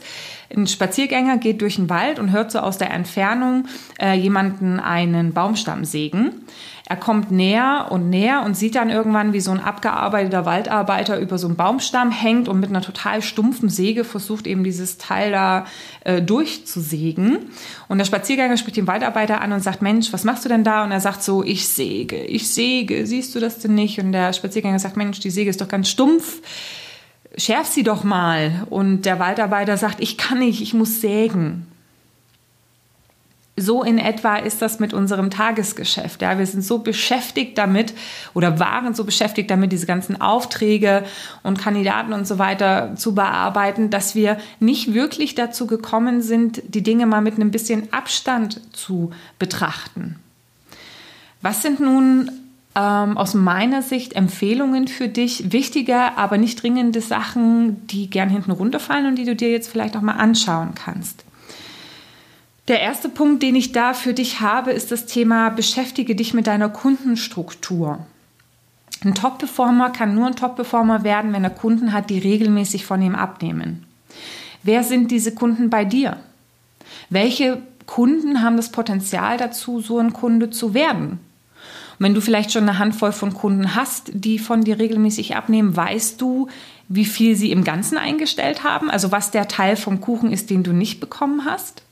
Ein 0.56 0.68
Spaziergänger 0.68 1.38
geht 1.38 1.62
durch 1.62 1.76
den 1.76 1.90
Wald 1.90 2.18
und 2.18 2.32
hört 2.32 2.52
so 2.52 2.60
aus 2.60 2.78
der 2.78 2.92
Entfernung 2.92 3.66
äh, 4.00 4.14
jemanden 4.14 4.80
einen 4.80 5.34
Baumstamm 5.34 5.84
sägen. 5.84 6.46
Er 6.88 6.98
kommt 6.98 7.32
näher 7.32 7.88
und 7.90 8.12
näher 8.12 8.44
und 8.46 8.56
sieht 8.56 8.76
dann 8.76 8.92
irgendwann, 8.92 9.34
wie 9.34 9.40
so 9.40 9.50
ein 9.50 9.60
abgearbeiteter 9.60 10.46
Waldarbeiter 10.46 11.20
über 11.20 11.40
so 11.40 11.48
einen 11.48 11.56
Baumstamm 11.56 12.12
hängt 12.12 12.48
und 12.48 12.60
mit 12.60 12.70
einer 12.70 12.82
total 12.82 13.24
stumpfen 13.24 13.70
Säge 13.70 14.04
versucht, 14.04 14.46
eben 14.46 14.64
dieses 14.64 15.00
Teil 15.00 15.32
da 15.32 15.66
äh, 16.02 16.22
durchzusägen. 16.22 17.50
Und 17.88 17.98
der 17.98 18.06
Spaziergänger 18.06 18.58
spricht 18.58 18.78
den 18.78 18.86
Waldarbeiter 18.86 19.42
an 19.42 19.52
und 19.52 19.62
sagt, 19.62 19.82
Mensch, 19.82 20.14
was 20.14 20.26
machst 20.26 20.46
du 20.46 20.50
denn 20.50 20.64
da? 20.64 20.84
Und 20.84 20.92
er 20.92 21.00
sagt 21.00 21.24
so, 21.24 21.44
ich 21.44 21.68
säge, 21.68 22.24
ich 22.24 22.54
säge, 22.54 23.08
siehst 23.08 23.34
du 23.34 23.40
das 23.40 23.58
denn 23.58 23.74
nicht? 23.74 24.00
Und 24.00 24.12
der 24.12 24.32
Spaziergänger 24.34 24.78
sagt, 24.78 24.96
Mensch, 24.96 25.20
die 25.20 25.32
Säge 25.32 25.50
ist 25.50 25.62
doch 25.62 25.68
ganz 25.68 25.90
stumpf 25.90 26.42
schärf 27.38 27.68
sie 27.68 27.84
doch 27.84 28.06
mal. 28.06 28.66
Und 28.70 29.02
der 29.02 29.20
Waldarbeiter 29.20 29.76
sagt, 29.76 30.00
ich 30.00 30.18
kann 30.18 30.40
nicht, 30.40 30.62
ich 30.62 30.74
muss 30.74 31.02
sägen. 31.02 31.68
So 33.58 33.84
in 33.84 34.00
etwa 34.00 34.36
ist 34.36 34.62
das 34.62 34.80
mit 34.80 34.94
unserem 34.94 35.30
Tagesgeschäft. 35.30 36.22
Ja, 36.22 36.38
wir 36.38 36.46
sind 36.46 36.62
so 36.62 36.80
beschäftigt 36.80 37.58
damit 37.58 37.94
oder 38.34 38.60
waren 38.60 38.94
so 38.94 39.06
beschäftigt 39.06 39.50
damit, 39.50 39.72
diese 39.72 39.86
ganzen 39.86 40.20
Aufträge 40.20 41.06
und 41.42 41.58
Kandidaten 41.58 42.12
und 42.12 42.28
so 42.28 42.38
weiter 42.38 42.96
zu 42.98 43.16
bearbeiten, 43.16 43.90
dass 43.90 44.14
wir 44.14 44.38
nicht 44.60 44.94
wirklich 44.94 45.36
dazu 45.36 45.68
gekommen 45.68 46.22
sind, 46.22 46.64
die 46.68 46.84
Dinge 46.84 47.06
mal 47.06 47.22
mit 47.22 47.36
einem 47.36 47.52
bisschen 47.52 47.94
Abstand 47.94 48.60
zu 48.76 49.12
betrachten. 49.40 50.18
Was 51.42 51.62
sind 51.62 51.80
nun 51.80 52.32
ähm, 52.76 53.18
aus 53.18 53.36
meiner 53.36 53.82
Sicht 53.82 54.18
Empfehlungen 54.18 54.90
für 54.90 55.08
dich, 55.08 55.54
wichtige, 55.54 56.18
aber 56.18 56.38
nicht 56.38 56.62
dringende 56.62 57.00
Sachen, 57.00 57.88
die 57.88 58.10
gern 58.10 58.30
hinten 58.30 58.52
runterfallen 58.52 59.06
und 59.06 59.16
die 59.16 59.24
du 59.24 59.34
dir 59.34 59.50
jetzt 59.50 59.70
vielleicht 59.70 59.96
auch 59.96 60.02
mal 60.02 60.14
anschauen 60.14 60.74
kannst? 60.76 61.24
Der 62.68 62.82
erste 62.82 63.10
Punkt, 63.10 63.44
den 63.44 63.56
ich 63.56 63.74
da 63.74 63.94
für 63.94 64.14
dich 64.14 64.42
habe, 64.42 64.72
ist 64.72 64.92
das 64.92 65.06
Thema 65.06 65.50
beschäftige 65.50 66.16
dich 66.16 66.34
mit 66.34 66.48
deiner 66.48 66.70
Kundenstruktur. 66.70 68.00
Ein 69.04 69.14
Top-Performer 69.14 69.92
kann 69.92 70.16
nur 70.16 70.26
ein 70.26 70.36
Top-Performer 70.36 71.04
werden, 71.04 71.32
wenn 71.32 71.44
er 71.44 71.52
Kunden 71.52 71.94
hat, 71.94 72.10
die 72.10 72.18
regelmäßig 72.18 72.88
von 72.88 73.04
ihm 73.04 73.14
abnehmen. 73.14 73.86
Wer 74.64 74.84
sind 74.84 75.12
diese 75.12 75.36
Kunden 75.36 75.70
bei 75.70 75.86
dir? 75.86 76.18
Welche 77.12 77.62
Kunden 77.86 78.42
haben 78.42 78.58
das 78.58 78.72
Potenzial 78.72 79.38
dazu, 79.38 79.80
so 79.80 80.00
ein 80.00 80.12
Kunde 80.12 80.50
zu 80.50 80.74
werden? 80.74 81.20
Und 82.00 82.00
wenn 82.00 82.16
du 82.16 82.22
vielleicht 82.22 82.52
schon 82.52 82.64
eine 82.64 82.80
Handvoll 82.80 83.12
von 83.12 83.36
Kunden 83.36 83.76
hast, 83.76 84.10
die 84.12 84.40
von 84.40 84.64
dir 84.64 84.80
regelmäßig 84.80 85.36
abnehmen, 85.36 85.76
weißt 85.76 86.20
du, 86.20 86.48
wie 86.88 87.06
viel 87.06 87.36
sie 87.36 87.52
im 87.52 87.64
Ganzen 87.64 88.00
eingestellt 88.00 88.64
haben, 88.64 88.90
also 88.90 89.12
was 89.12 89.30
der 89.30 89.48
Teil 89.48 89.76
vom 89.76 90.02
Kuchen 90.02 90.32
ist, 90.32 90.50
den 90.50 90.64
du 90.64 90.74
nicht 90.74 91.00
bekommen 91.00 91.46
hast? 91.46 91.84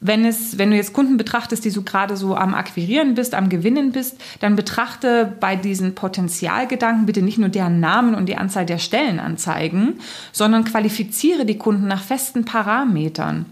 Wenn, 0.00 0.24
es, 0.24 0.56
wenn 0.56 0.70
du 0.70 0.76
jetzt 0.76 0.94
Kunden 0.94 1.18
betrachtest, 1.18 1.64
die 1.64 1.70
du 1.70 1.82
gerade 1.82 2.16
so 2.16 2.34
am 2.34 2.54
Akquirieren 2.54 3.14
bist, 3.14 3.34
am 3.34 3.50
Gewinnen 3.50 3.92
bist, 3.92 4.18
dann 4.40 4.56
betrachte 4.56 5.36
bei 5.40 5.56
diesen 5.56 5.94
Potenzialgedanken 5.94 7.04
bitte 7.04 7.20
nicht 7.20 7.38
nur 7.38 7.50
deren 7.50 7.80
Namen 7.80 8.14
und 8.14 8.26
die 8.26 8.36
Anzahl 8.36 8.64
der 8.64 8.78
Stellenanzeigen, 8.78 10.00
sondern 10.32 10.64
qualifiziere 10.64 11.44
die 11.44 11.58
Kunden 11.58 11.86
nach 11.86 12.02
festen 12.02 12.46
Parametern. 12.46 13.44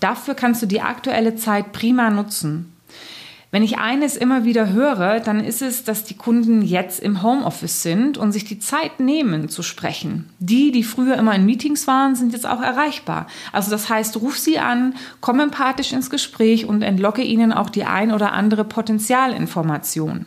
Dafür 0.00 0.34
kannst 0.34 0.62
du 0.62 0.66
die 0.66 0.80
aktuelle 0.80 1.36
Zeit 1.36 1.72
prima 1.72 2.10
nutzen. 2.10 2.71
Wenn 3.52 3.62
ich 3.62 3.76
eines 3.76 4.16
immer 4.16 4.46
wieder 4.46 4.72
höre, 4.72 5.20
dann 5.20 5.38
ist 5.44 5.60
es, 5.60 5.84
dass 5.84 6.04
die 6.04 6.16
Kunden 6.16 6.62
jetzt 6.62 7.00
im 7.00 7.22
Homeoffice 7.22 7.82
sind 7.82 8.16
und 8.16 8.32
sich 8.32 8.46
die 8.46 8.58
Zeit 8.58 8.98
nehmen 8.98 9.50
zu 9.50 9.62
sprechen. 9.62 10.30
Die, 10.38 10.72
die 10.72 10.82
früher 10.82 11.16
immer 11.16 11.34
in 11.34 11.44
Meetings 11.44 11.86
waren, 11.86 12.14
sind 12.14 12.32
jetzt 12.32 12.46
auch 12.46 12.62
erreichbar. 12.62 13.26
Also 13.52 13.70
das 13.70 13.90
heißt, 13.90 14.22
ruf 14.22 14.38
sie 14.38 14.58
an, 14.58 14.94
komm 15.20 15.38
empathisch 15.38 15.92
ins 15.92 16.08
Gespräch 16.08 16.64
und 16.64 16.80
entlocke 16.80 17.20
ihnen 17.20 17.52
auch 17.52 17.68
die 17.68 17.84
ein 17.84 18.10
oder 18.10 18.32
andere 18.32 18.64
Potenzialinformation 18.64 20.24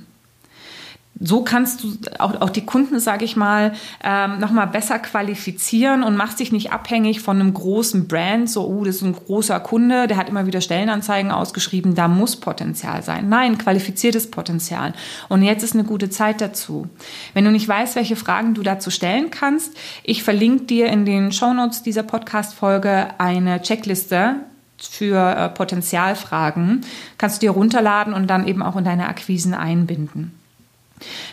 so 1.20 1.44
kannst 1.44 1.84
du 1.84 1.94
auch, 2.20 2.42
auch 2.42 2.50
die 2.50 2.66
Kunden, 2.66 3.00
sage 3.00 3.24
ich 3.24 3.38
mal, 3.38 3.74
ähm, 4.04 4.40
nochmal 4.40 4.68
besser 4.68 5.00
qualifizieren 5.00 6.04
und 6.04 6.18
machst 6.18 6.42
dich 6.42 6.52
nicht 6.52 6.74
abhängig 6.74 7.22
von 7.22 7.40
einem 7.40 7.54
großen 7.54 8.08
Brand, 8.08 8.50
so, 8.50 8.68
oh, 8.68 8.84
das 8.84 8.98
ist 8.98 9.02
ein 9.04 9.14
großer 9.14 9.62
Kunde, 9.62 10.08
der 10.08 10.18
hat 10.18 10.28
immer 10.28 10.46
wieder 10.46 10.60
Stellenanzeigen 10.60 11.32
ausgeschrieben, 11.32 11.96
da 11.96 12.10
muss 12.10 12.36
Potenzial 12.36 13.02
sein. 13.02 13.30
Nein, 13.30 13.58
qualifiziertes 13.58 14.30
Potenzial. 14.30 14.94
Und 15.30 15.42
jetzt 15.42 15.64
ist 15.64 15.74
eine 15.74 15.86
gute 15.86 16.10
Zeit 16.10 16.42
dazu. 16.42 16.90
Wenn 17.34 17.46
du 17.46 17.52
nicht 17.52 17.68
weißt, 17.68 17.96
welche 17.96 18.18
Fragen 18.18 18.54
du 18.54 18.62
dazu 18.62 18.92
stellen 18.92 19.32
kannst, 19.32 19.76
ich 20.04 20.22
verlinke 20.22 20.66
dir 20.66 20.88
in 20.88 21.06
den 21.06 21.32
Shownotes 21.32 21.82
dieser 21.82 22.04
Podcast-Folge 22.04 23.08
eine 23.20 23.62
Checkliste, 23.62 24.36
für 24.78 25.18
äh, 25.18 25.48
Potenzialfragen 25.48 26.82
kannst 27.18 27.42
du 27.42 27.48
dir 27.48 27.52
runterladen 27.52 28.14
und 28.14 28.28
dann 28.28 28.46
eben 28.46 28.62
auch 28.62 28.76
in 28.76 28.84
deine 28.84 29.08
Akquisen 29.08 29.54
einbinden. 29.54 30.34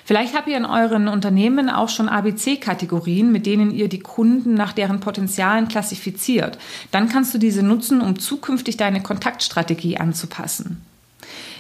Vielleicht 0.05 0.35
habt 0.35 0.49
ihr 0.49 0.57
in 0.57 0.65
euren 0.65 1.09
Unternehmen 1.09 1.71
auch 1.71 1.89
schon 1.89 2.09
ABC-Kategorien, 2.09 3.31
mit 3.31 3.47
denen 3.47 3.71
ihr 3.71 3.89
die 3.89 4.01
Kunden 4.01 4.55
nach 4.55 4.73
deren 4.73 5.01
Potenzialen 5.01 5.69
klassifiziert. 5.69 6.59
Dann 6.91 7.09
kannst 7.09 7.33
du 7.33 7.39
diese 7.39 7.63
nutzen, 7.63 8.01
um 8.01 8.19
zukünftig 8.19 8.77
deine 8.77 9.03
Kontaktstrategie 9.03 9.99
anzupassen. 9.99 10.85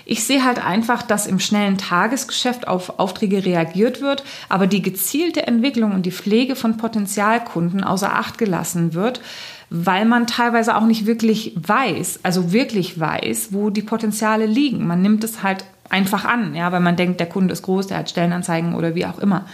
Ich 0.05 0.25
sehe 0.25 0.45
halt 0.45 0.65
einfach, 0.65 1.03
dass 1.03 1.29
im 1.29 1.39
schnellen 1.39 1.79
Tagesgeschäft 1.79 2.67
auf 2.67 2.99
Aufträge 2.99 3.45
reagiert 3.45 4.01
wird, 4.01 4.25
aber 4.49 4.67
die 4.67 4.83
gezielte 4.83 5.47
Entwicklung 5.47 5.93
und 5.93 6.05
die 6.05 6.11
Pflege 6.11 6.57
von 6.57 6.77
Potenzialkunden 6.77 7.85
außer 7.85 8.13
Acht 8.13 8.37
gelassen 8.37 8.95
wird, 8.95 9.21
weil 9.71 10.05
man 10.05 10.27
teilweise 10.27 10.77
auch 10.77 10.85
nicht 10.85 11.07
wirklich 11.07 11.55
weiß, 11.57 12.21
also 12.25 12.53
wirklich 12.53 12.99
weiß, 12.99 13.53
wo 13.53 13.71
die 13.71 13.83
Potenziale 13.83 14.47
liegen. 14.47 14.87
Man 14.87 15.03
nimmt 15.03 15.23
es 15.23 15.43
halt 15.43 15.65
einfach 15.93 16.25
an, 16.25 16.55
ja, 16.55 16.73
weil 16.73 16.81
man 16.81 16.97
denkt, 16.97 17.21
der 17.21 17.29
Kunde 17.29 17.53
ist 17.53 17.63
groß, 17.63 17.87
der 17.87 17.99
hat 17.99 18.11
Stellenanzeigen 18.11 18.75
oder 18.75 18.95
wie 18.95 19.07
auch 19.07 19.19
immer. 19.19 19.47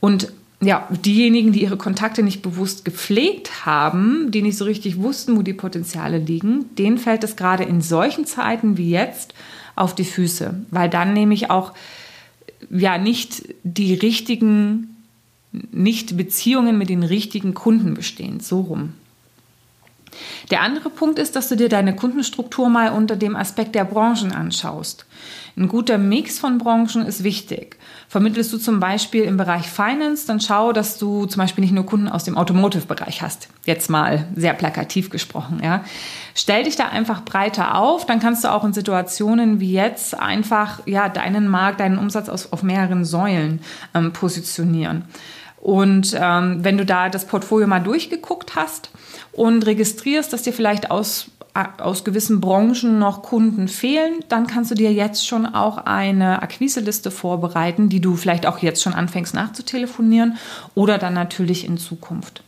Und 0.00 0.32
ja, 0.60 0.88
diejenigen, 0.90 1.52
die 1.52 1.62
ihre 1.62 1.76
Kontakte 1.76 2.22
nicht 2.22 2.40
bewusst 2.40 2.84
gepflegt 2.84 3.66
haben, 3.66 4.30
die 4.30 4.40
nicht 4.40 4.56
so 4.56 4.64
richtig 4.64 5.00
wussten, 5.00 5.36
wo 5.36 5.42
die 5.42 5.52
Potenziale 5.52 6.18
liegen, 6.18 6.74
denen 6.76 6.98
fällt 6.98 7.24
es 7.24 7.36
gerade 7.36 7.64
in 7.64 7.82
solchen 7.82 8.24
Zeiten 8.24 8.76
wie 8.76 8.90
jetzt 8.90 9.34
auf 9.76 9.94
die 9.94 10.04
Füße, 10.04 10.54
weil 10.70 10.88
dann 10.88 11.12
nämlich 11.12 11.50
auch 11.50 11.72
ja 12.70 12.96
nicht 12.96 13.54
die 13.62 13.94
richtigen, 13.94 14.96
nicht 15.72 16.16
Beziehungen 16.16 16.78
mit 16.78 16.88
den 16.88 17.02
richtigen 17.02 17.52
Kunden 17.52 17.94
bestehen, 17.94 18.40
so 18.40 18.60
rum. 18.60 18.92
Der 20.50 20.62
andere 20.62 20.90
Punkt 20.90 21.18
ist, 21.18 21.36
dass 21.36 21.48
du 21.48 21.56
dir 21.56 21.68
deine 21.68 21.96
Kundenstruktur 21.96 22.68
mal 22.68 22.92
unter 22.92 23.16
dem 23.16 23.36
Aspekt 23.36 23.74
der 23.74 23.84
Branchen 23.84 24.32
anschaust. 24.32 25.06
Ein 25.56 25.68
guter 25.68 25.98
Mix 25.98 26.40
von 26.40 26.58
Branchen 26.58 27.06
ist 27.06 27.22
wichtig. 27.22 27.76
Vermittelst 28.08 28.52
du 28.52 28.58
zum 28.58 28.80
Beispiel 28.80 29.22
im 29.22 29.36
Bereich 29.36 29.68
Finance, 29.68 30.26
dann 30.26 30.40
schau, 30.40 30.72
dass 30.72 30.98
du 30.98 31.26
zum 31.26 31.40
Beispiel 31.40 31.62
nicht 31.62 31.72
nur 31.72 31.86
Kunden 31.86 32.08
aus 32.08 32.24
dem 32.24 32.36
Automotive-Bereich 32.36 33.22
hast. 33.22 33.48
Jetzt 33.64 33.88
mal 33.88 34.26
sehr 34.34 34.52
plakativ 34.54 35.10
gesprochen, 35.10 35.60
ja. 35.62 35.84
Stell 36.34 36.64
dich 36.64 36.74
da 36.74 36.88
einfach 36.88 37.24
breiter 37.24 37.76
auf, 37.76 38.04
dann 38.04 38.18
kannst 38.18 38.42
du 38.42 38.52
auch 38.52 38.64
in 38.64 38.72
Situationen 38.72 39.60
wie 39.60 39.72
jetzt 39.72 40.18
einfach, 40.18 40.80
ja, 40.86 41.08
deinen 41.08 41.46
Markt, 41.46 41.78
deinen 41.78 41.98
Umsatz 41.98 42.28
auf, 42.28 42.52
auf 42.52 42.64
mehreren 42.64 43.04
Säulen 43.04 43.60
ähm, 43.94 44.12
positionieren. 44.12 45.04
Und 45.64 46.14
ähm, 46.20 46.62
wenn 46.62 46.76
du 46.76 46.84
da 46.84 47.08
das 47.08 47.26
Portfolio 47.26 47.66
mal 47.66 47.80
durchgeguckt 47.80 48.54
hast 48.54 48.90
und 49.32 49.64
registrierst, 49.64 50.30
dass 50.30 50.42
dir 50.42 50.52
vielleicht 50.52 50.90
aus 50.90 51.30
aus 51.78 52.02
gewissen 52.02 52.40
Branchen 52.40 52.98
noch 52.98 53.22
Kunden 53.22 53.68
fehlen, 53.68 54.14
dann 54.28 54.48
kannst 54.48 54.72
du 54.72 54.74
dir 54.74 54.92
jetzt 54.92 55.24
schon 55.24 55.46
auch 55.46 55.78
eine 55.78 56.42
Akquiseliste 56.42 57.12
vorbereiten, 57.12 57.88
die 57.88 58.00
du 58.00 58.16
vielleicht 58.16 58.44
auch 58.46 58.58
jetzt 58.58 58.82
schon 58.82 58.92
anfängst 58.92 59.34
nachzutelefonieren 59.34 60.36
oder 60.74 60.98
dann 60.98 61.14
natürlich 61.14 61.64
in 61.64 61.78
Zukunft. 61.78 62.42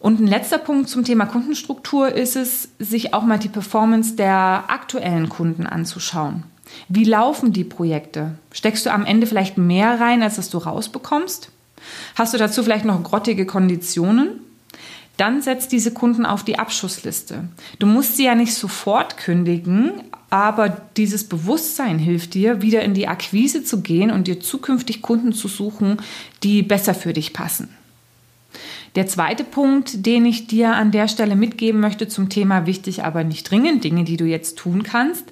Und 0.00 0.20
ein 0.20 0.26
letzter 0.26 0.56
Punkt 0.56 0.88
zum 0.88 1.04
Thema 1.04 1.26
Kundenstruktur 1.26 2.10
ist 2.10 2.34
es, 2.34 2.70
sich 2.78 3.12
auch 3.12 3.24
mal 3.24 3.38
die 3.38 3.50
Performance 3.50 4.16
der 4.16 4.64
aktuellen 4.68 5.28
Kunden 5.28 5.66
anzuschauen. 5.66 6.44
Wie 6.88 7.04
laufen 7.04 7.52
die 7.52 7.64
Projekte? 7.64 8.38
Steckst 8.52 8.86
du 8.86 8.90
am 8.90 9.04
Ende 9.04 9.26
vielleicht 9.26 9.58
mehr 9.58 10.00
rein, 10.00 10.22
als 10.22 10.36
dass 10.36 10.48
du 10.48 10.56
rausbekommst? 10.56 11.52
Hast 12.14 12.34
du 12.34 12.38
dazu 12.38 12.62
vielleicht 12.62 12.84
noch 12.84 13.02
grottige 13.02 13.46
Konditionen? 13.46 14.40
Dann 15.18 15.42
setz 15.42 15.66
diese 15.66 15.92
Kunden 15.92 16.24
auf 16.24 16.44
die 16.44 16.60
Abschussliste. 16.60 17.48
Du 17.80 17.86
musst 17.86 18.16
sie 18.16 18.24
ja 18.24 18.36
nicht 18.36 18.54
sofort 18.54 19.16
kündigen, 19.16 19.90
aber 20.30 20.80
dieses 20.96 21.24
Bewusstsein 21.24 21.98
hilft 21.98 22.34
dir, 22.34 22.62
wieder 22.62 22.82
in 22.82 22.94
die 22.94 23.08
Akquise 23.08 23.64
zu 23.64 23.80
gehen 23.80 24.12
und 24.12 24.28
dir 24.28 24.38
zukünftig 24.38 25.02
Kunden 25.02 25.32
zu 25.32 25.48
suchen, 25.48 25.96
die 26.44 26.62
besser 26.62 26.94
für 26.94 27.12
dich 27.12 27.32
passen. 27.32 27.68
Der 28.94 29.06
zweite 29.08 29.44
Punkt, 29.44 30.06
den 30.06 30.24
ich 30.24 30.46
dir 30.46 30.74
an 30.74 30.92
der 30.92 31.08
Stelle 31.08 31.36
mitgeben 31.36 31.80
möchte 31.80 32.08
zum 32.08 32.28
Thema 32.28 32.66
wichtig, 32.66 33.04
aber 33.04 33.24
nicht 33.24 33.50
dringend, 33.50 33.84
Dinge, 33.84 34.04
die 34.04 34.16
du 34.16 34.24
jetzt 34.24 34.56
tun 34.56 34.82
kannst, 34.82 35.24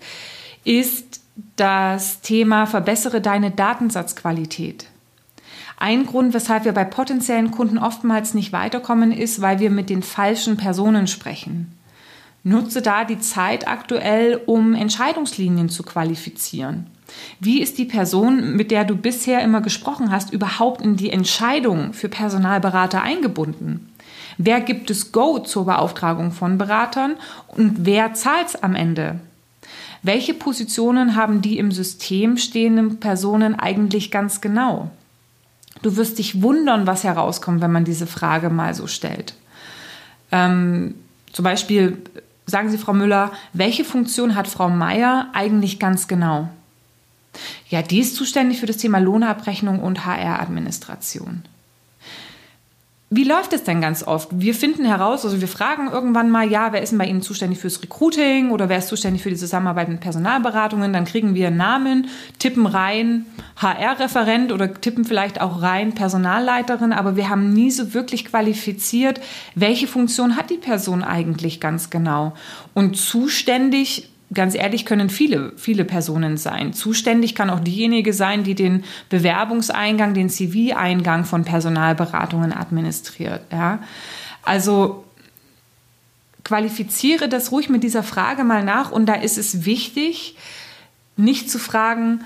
ist 0.65 1.21
das 1.55 2.21
Thema 2.23 2.67
verbessere 2.67 3.21
deine 3.21 3.51
Datensatzqualität. 3.51 4.87
Ein 5.79 6.07
Grund, 6.07 6.33
weshalb 6.33 6.65
wir 6.65 6.73
bei 6.73 6.85
potenziellen 6.85 7.51
Kunden 7.51 7.79
oftmals 7.79 8.33
nicht 8.33 8.53
weiterkommen, 8.53 9.13
ist, 9.13 9.43
weil 9.43 9.61
wir 9.61 9.71
mit 9.71 9.91
den 9.91 10.03
falschen 10.03 10.57
Personen 10.57 11.07
sprechen. 11.07 11.73
Nutze 12.43 12.81
da 12.81 13.05
die 13.05 13.19
Zeit 13.19 13.69
aktuell, 13.69 14.41
um 14.47 14.75
Entscheidungslinien 14.75 15.69
zu 15.69 15.83
qualifizieren. 15.83 16.87
Wie 17.41 17.61
ist 17.61 17.77
die 17.77 17.85
Person, 17.85 18.57
mit 18.57 18.71
der 18.71 18.85
du 18.85 18.97
bisher 18.97 19.43
immer 19.43 19.61
gesprochen 19.61 20.11
hast, 20.11 20.33
überhaupt 20.33 20.81
in 20.81 20.97
die 20.97 21.11
Entscheidung 21.11 21.93
für 21.93 22.09
Personalberater 22.09 23.03
eingebunden? 23.03 23.93
Wer 24.39 24.61
gibt 24.61 24.91
es 24.91 25.13
Go 25.13 25.41
zur 25.41 25.67
Beauftragung 25.67 26.31
von 26.33 26.59
Beratern 26.59 27.17
und 27.49 27.85
wer 27.85 28.15
zahlt 28.15 28.49
es 28.49 28.63
am 28.63 28.75
Ende? 28.75 29.21
Welche 30.03 30.35
Positionen 30.35 31.17
haben 31.17 31.43
die 31.43 31.59
im 31.59 31.73
System 31.73 32.37
stehenden 32.37 33.01
Personen 33.01 33.59
eigentlich 33.59 34.11
ganz 34.11 34.41
genau? 34.41 34.91
Du 35.83 35.97
wirst 35.97 36.19
dich 36.19 36.43
wundern, 36.43 36.87
was 36.87 37.05
herauskommt, 37.05 37.61
wenn 37.61 37.73
man 37.73 37.85
diese 37.85 38.07
Frage 38.07 38.51
mal 38.51 38.75
so 38.75 38.87
stellt. 38.87 39.35
Ähm, 40.33 40.95
zum 41.33 41.45
Beispiel 41.45 41.99
sagen 42.47 42.71
Sie, 42.71 42.79
Frau 42.79 42.93
Müller, 42.93 43.33
welche 43.53 43.85
Funktion 43.85 44.35
hat 44.35 44.49
Frau 44.49 44.69
Meier 44.69 45.29
eigentlich 45.33 45.79
ganz 45.79 46.09
genau? 46.09 46.49
Ja, 47.69 47.83
die 47.83 48.01
ist 48.01 48.17
zuständig 48.17 48.61
für 48.61 48.67
das 48.67 48.79
Thema 48.79 48.99
Lohnabrechnung 48.99 49.81
und 49.81 50.07
HR-Administration. 50.07 51.43
Wie 53.09 53.23
läuft 53.23 53.53
es 53.53 53.63
denn 53.63 53.81
ganz 53.81 54.03
oft? 54.03 54.31
Wir 54.33 54.53
finden 54.53 54.85
heraus, 54.85 55.25
also 55.25 55.41
wir 55.41 55.47
fragen 55.47 55.89
irgendwann 55.89 56.29
mal, 56.29 56.51
ja, 56.51 56.73
wer 56.73 56.83
ist 56.83 56.91
denn 56.91 56.99
bei 56.99 57.07
Ihnen 57.07 57.23
zuständig 57.23 57.61
fürs 57.61 57.81
Recruiting 57.81 58.51
oder 58.51 58.69
wer 58.69 58.79
ist 58.79 58.89
zuständig 58.89 59.23
für 59.23 59.31
die 59.31 59.37
Zusammenarbeit 59.37 59.89
mit 59.89 60.01
Personalberatungen? 60.01 60.93
Dann 60.93 61.05
kriegen 61.05 61.37
wir 61.37 61.53
Namen, 61.53 62.09
tippen 62.41 62.67
rein 62.67 63.27
HR-Referent 63.63 64.51
oder 64.51 64.75
tippen 64.75 65.05
vielleicht 65.05 65.41
auch 65.41 65.63
rein 65.63 65.95
Personalleiterin, 65.95 66.93
aber 66.93 67.15
wir 67.15 67.29
haben 67.29 67.53
nie 67.53 67.71
so 67.71 67.95
wirklich 67.95 68.25
qualifiziert, 68.25 69.21
welche 69.55 69.87
Funktion 69.87 70.35
hat 70.35 70.51
die 70.51 70.57
Person 70.57 71.05
eigentlich 71.05 71.61
ganz 71.61 71.91
genau. 71.91 72.33
Und 72.75 72.97
zuständig 72.97 74.11
ganz 74.35 74.55
ehrlich, 74.55 74.85
können 74.85 75.09
viele, 75.09 75.53
viele 75.57 75.85
Personen 75.85 76.37
sein. 76.37 76.73
Zuständig 76.73 77.35
kann 77.35 77.51
auch 77.51 77.61
diejenige 77.61 78.13
sein, 78.13 78.43
die 78.45 78.55
den 78.55 78.85
Bewerbungseingang, 79.09 80.15
den 80.15 80.29
CV-Eingang 80.29 81.25
von 81.25 81.45
Personalberatungen 81.45 82.53
administriert. 82.53 83.43
Ja? 83.53 83.81
Also 84.43 85.05
qualifiziere 86.45 87.29
das 87.29 87.53
ruhig 87.53 87.69
mit 87.69 87.83
dieser 87.83 88.03
Frage 88.03 88.45
mal 88.45 88.65
nach 88.65 88.93
und 88.93 89.07
da 89.07 89.15
ist 89.15 89.39
es 89.39 89.65
wichtig, 89.65 90.37
nicht 91.17 91.51
zu 91.51 91.59
fragen, 91.59 92.21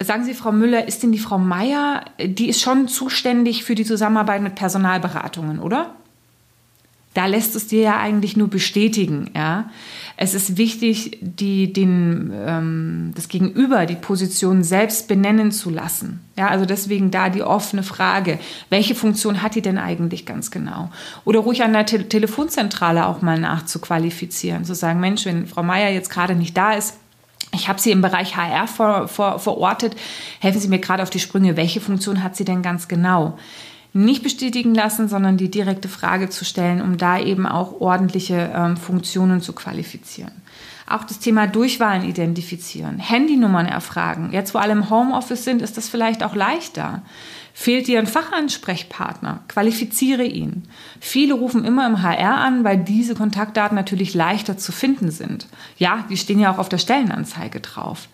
sagen 0.00 0.24
Sie, 0.24 0.34
Frau 0.34 0.52
Müller, 0.52 0.86
ist 0.86 1.02
denn 1.02 1.12
die 1.12 1.18
Frau 1.18 1.38
Meier, 1.38 2.04
die 2.18 2.48
ist 2.48 2.60
schon 2.60 2.88
zuständig 2.88 3.64
für 3.64 3.74
die 3.74 3.84
Zusammenarbeit 3.84 4.42
mit 4.42 4.54
Personalberatungen, 4.54 5.58
oder? 5.58 5.94
Da 7.14 7.26
lässt 7.26 7.54
es 7.54 7.68
dir 7.68 7.80
ja 7.80 7.98
eigentlich 7.98 8.36
nur 8.36 8.48
bestätigen. 8.48 9.30
Ja? 9.34 9.70
Es 10.16 10.34
ist 10.34 10.56
wichtig, 10.56 11.18
die, 11.20 11.72
den, 11.72 12.32
ähm, 12.34 13.12
das 13.14 13.28
Gegenüber, 13.28 13.86
die 13.86 13.94
Position 13.94 14.64
selbst 14.64 15.08
benennen 15.08 15.52
zu 15.52 15.70
lassen. 15.70 16.20
Ja, 16.36 16.48
also 16.48 16.66
deswegen 16.66 17.12
da 17.12 17.28
die 17.28 17.42
offene 17.42 17.84
Frage, 17.84 18.40
welche 18.68 18.96
Funktion 18.96 19.42
hat 19.42 19.54
die 19.54 19.62
denn 19.62 19.78
eigentlich 19.78 20.26
ganz 20.26 20.50
genau? 20.50 20.90
Oder 21.24 21.40
ruhig 21.40 21.62
an 21.62 21.72
der 21.72 21.86
Te 21.86 22.08
Telefonzentrale 22.08 23.06
auch 23.06 23.22
mal 23.22 23.38
nachzuqualifizieren, 23.38 24.64
zu 24.64 24.74
sagen, 24.74 24.98
Mensch, 24.98 25.24
wenn 25.24 25.46
Frau 25.46 25.62
Meier 25.62 25.90
jetzt 25.90 26.10
gerade 26.10 26.34
nicht 26.34 26.56
da 26.56 26.72
ist, 26.72 26.98
ich 27.52 27.68
habe 27.68 27.80
sie 27.80 27.92
im 27.92 28.02
Bereich 28.02 28.36
HR 28.36 28.66
vor, 28.66 29.06
vor, 29.06 29.38
verortet. 29.38 29.94
Helfen 30.40 30.60
Sie 30.60 30.66
mir 30.66 30.80
gerade 30.80 31.04
auf 31.04 31.10
die 31.10 31.20
Sprünge. 31.20 31.56
Welche 31.56 31.80
Funktion 31.80 32.24
hat 32.24 32.34
sie 32.34 32.44
denn 32.44 32.62
ganz 32.62 32.88
genau? 32.88 33.38
Nicht 33.94 34.24
bestätigen 34.24 34.74
lassen, 34.74 35.08
sondern 35.08 35.36
die 35.36 35.50
direkte 35.50 35.88
Frage 35.88 36.28
zu 36.28 36.44
stellen, 36.44 36.82
um 36.82 36.98
da 36.98 37.18
eben 37.18 37.46
auch 37.46 37.80
ordentliche 37.80 38.52
ähm, 38.54 38.76
Funktionen 38.76 39.40
zu 39.40 39.52
qualifizieren. 39.52 40.32
Auch 40.86 41.04
das 41.04 41.20
Thema 41.20 41.46
Durchwahlen 41.46 42.04
identifizieren, 42.04 42.98
Handynummern 42.98 43.66
erfragen. 43.66 44.30
Jetzt, 44.32 44.52
wo 44.52 44.58
alle 44.58 44.72
im 44.72 44.90
Homeoffice 44.90 45.44
sind, 45.44 45.62
ist 45.62 45.76
das 45.76 45.88
vielleicht 45.88 46.22
auch 46.22 46.34
leichter. 46.34 47.02
Fehlt 47.54 47.86
dir 47.86 48.00
ein 48.00 48.08
Fachansprechpartner? 48.08 49.44
Qualifiziere 49.46 50.24
ihn. 50.24 50.64
Viele 51.00 51.34
rufen 51.34 51.64
immer 51.64 51.86
im 51.86 52.02
HR 52.02 52.38
an, 52.38 52.64
weil 52.64 52.78
diese 52.78 53.14
Kontaktdaten 53.14 53.76
natürlich 53.76 54.12
leichter 54.12 54.58
zu 54.58 54.72
finden 54.72 55.12
sind. 55.12 55.46
Ja, 55.78 56.04
die 56.10 56.16
stehen 56.16 56.40
ja 56.40 56.52
auch 56.52 56.58
auf 56.58 56.68
der 56.68 56.78
Stellenanzeige 56.78 57.60
drauf. 57.60 58.08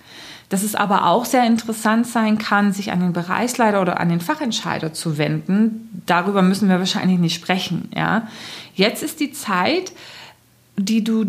Dass 0.50 0.62
es 0.62 0.74
aber 0.74 1.06
auch 1.06 1.24
sehr 1.24 1.46
interessant 1.46 2.06
sein 2.06 2.36
kann, 2.36 2.72
sich 2.72 2.92
an 2.92 3.00
den 3.00 3.12
Bereichsleiter 3.12 3.80
oder 3.80 3.98
an 4.00 4.08
den 4.08 4.20
Fachentscheider 4.20 4.92
zu 4.92 5.16
wenden, 5.16 6.02
darüber 6.06 6.42
müssen 6.42 6.68
wir 6.68 6.78
wahrscheinlich 6.78 7.18
nicht 7.18 7.34
sprechen. 7.34 7.88
Ja? 7.94 8.28
Jetzt 8.74 9.02
ist 9.02 9.20
die 9.20 9.32
Zeit, 9.32 9.92
die 10.76 11.02
du 11.02 11.26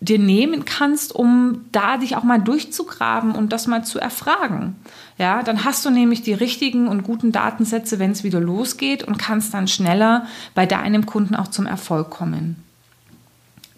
dir 0.00 0.18
nehmen 0.18 0.64
kannst, 0.64 1.14
um 1.14 1.64
da 1.72 1.96
dich 1.96 2.16
auch 2.16 2.22
mal 2.22 2.38
durchzugraben 2.38 3.32
und 3.32 3.52
das 3.52 3.66
mal 3.66 3.84
zu 3.84 3.98
erfragen. 3.98 4.76
Ja, 5.16 5.42
dann 5.42 5.64
hast 5.64 5.84
du 5.86 5.90
nämlich 5.90 6.22
die 6.22 6.34
richtigen 6.34 6.88
und 6.88 7.02
guten 7.02 7.32
Datensätze, 7.32 7.98
wenn 7.98 8.10
es 8.10 8.22
wieder 8.22 8.40
losgeht 8.40 9.02
und 9.04 9.16
kannst 9.16 9.54
dann 9.54 9.68
schneller 9.68 10.26
bei 10.54 10.66
deinem 10.66 11.06
Kunden 11.06 11.34
auch 11.34 11.48
zum 11.48 11.66
Erfolg 11.66 12.10
kommen. 12.10 12.56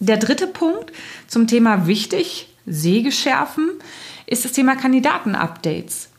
Der 0.00 0.16
dritte 0.16 0.46
Punkt 0.46 0.92
zum 1.28 1.46
Thema 1.46 1.86
wichtig, 1.86 2.48
Säge 2.66 3.12
schärfen, 3.12 3.70
ist 4.28 4.44
das 4.44 4.52
Thema 4.52 4.76
Kandidatenupdates. 4.76 6.10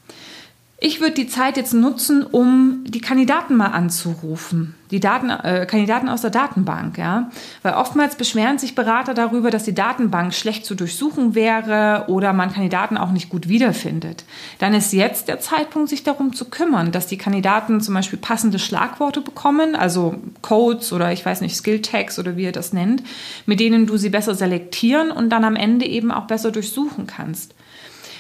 Ich 0.81 1.01
würde 1.01 1.15
die 1.15 1.27
Zeit 1.27 1.57
jetzt 1.57 1.73
nutzen, 1.73 2.23
um 2.23 2.85
die 2.87 3.01
Kandidaten 3.01 3.57
mal 3.57 3.67
anzurufen, 3.67 4.75
die 4.91 5.01
Daten, 5.01 5.29
äh, 5.29 5.65
Kandidaten 5.69 6.07
aus 6.07 6.21
der 6.21 6.29
Datenbank, 6.29 6.97
ja, 6.97 7.29
weil 7.63 7.73
oftmals 7.73 8.15
beschweren 8.15 8.57
sich 8.57 8.75
Berater 8.75 9.13
darüber, 9.13 9.51
dass 9.51 9.65
die 9.65 9.75
Datenbank 9.75 10.33
schlecht 10.33 10.65
zu 10.65 10.75
durchsuchen 10.75 11.35
wäre 11.35 12.05
oder 12.07 12.31
man 12.31 12.53
Kandidaten 12.53 12.95
auch 12.95 13.11
nicht 13.11 13.27
gut 13.27 13.49
wiederfindet. 13.49 14.23
Dann 14.59 14.73
ist 14.73 14.93
jetzt 14.93 15.27
der 15.27 15.41
Zeitpunkt, 15.41 15.89
sich 15.89 16.03
darum 16.03 16.31
zu 16.31 16.45
kümmern, 16.45 16.93
dass 16.93 17.07
die 17.07 17.17
Kandidaten 17.17 17.81
zum 17.81 17.95
Beispiel 17.95 18.19
passende 18.19 18.57
Schlagworte 18.57 19.19
bekommen, 19.19 19.75
also 19.75 20.15
Codes 20.41 20.93
oder 20.93 21.11
ich 21.11 21.25
weiß 21.25 21.41
nicht 21.41 21.57
Skill 21.57 21.81
Tags 21.81 22.17
oder 22.19 22.37
wie 22.37 22.43
ihr 22.43 22.53
das 22.53 22.71
nennt, 22.71 23.03
mit 23.45 23.59
denen 23.59 23.85
du 23.85 23.97
sie 23.97 24.09
besser 24.09 24.33
selektieren 24.33 25.11
und 25.11 25.29
dann 25.29 25.43
am 25.43 25.57
Ende 25.57 25.85
eben 25.85 26.09
auch 26.09 26.27
besser 26.27 26.51
durchsuchen 26.51 27.05
kannst. 27.05 27.53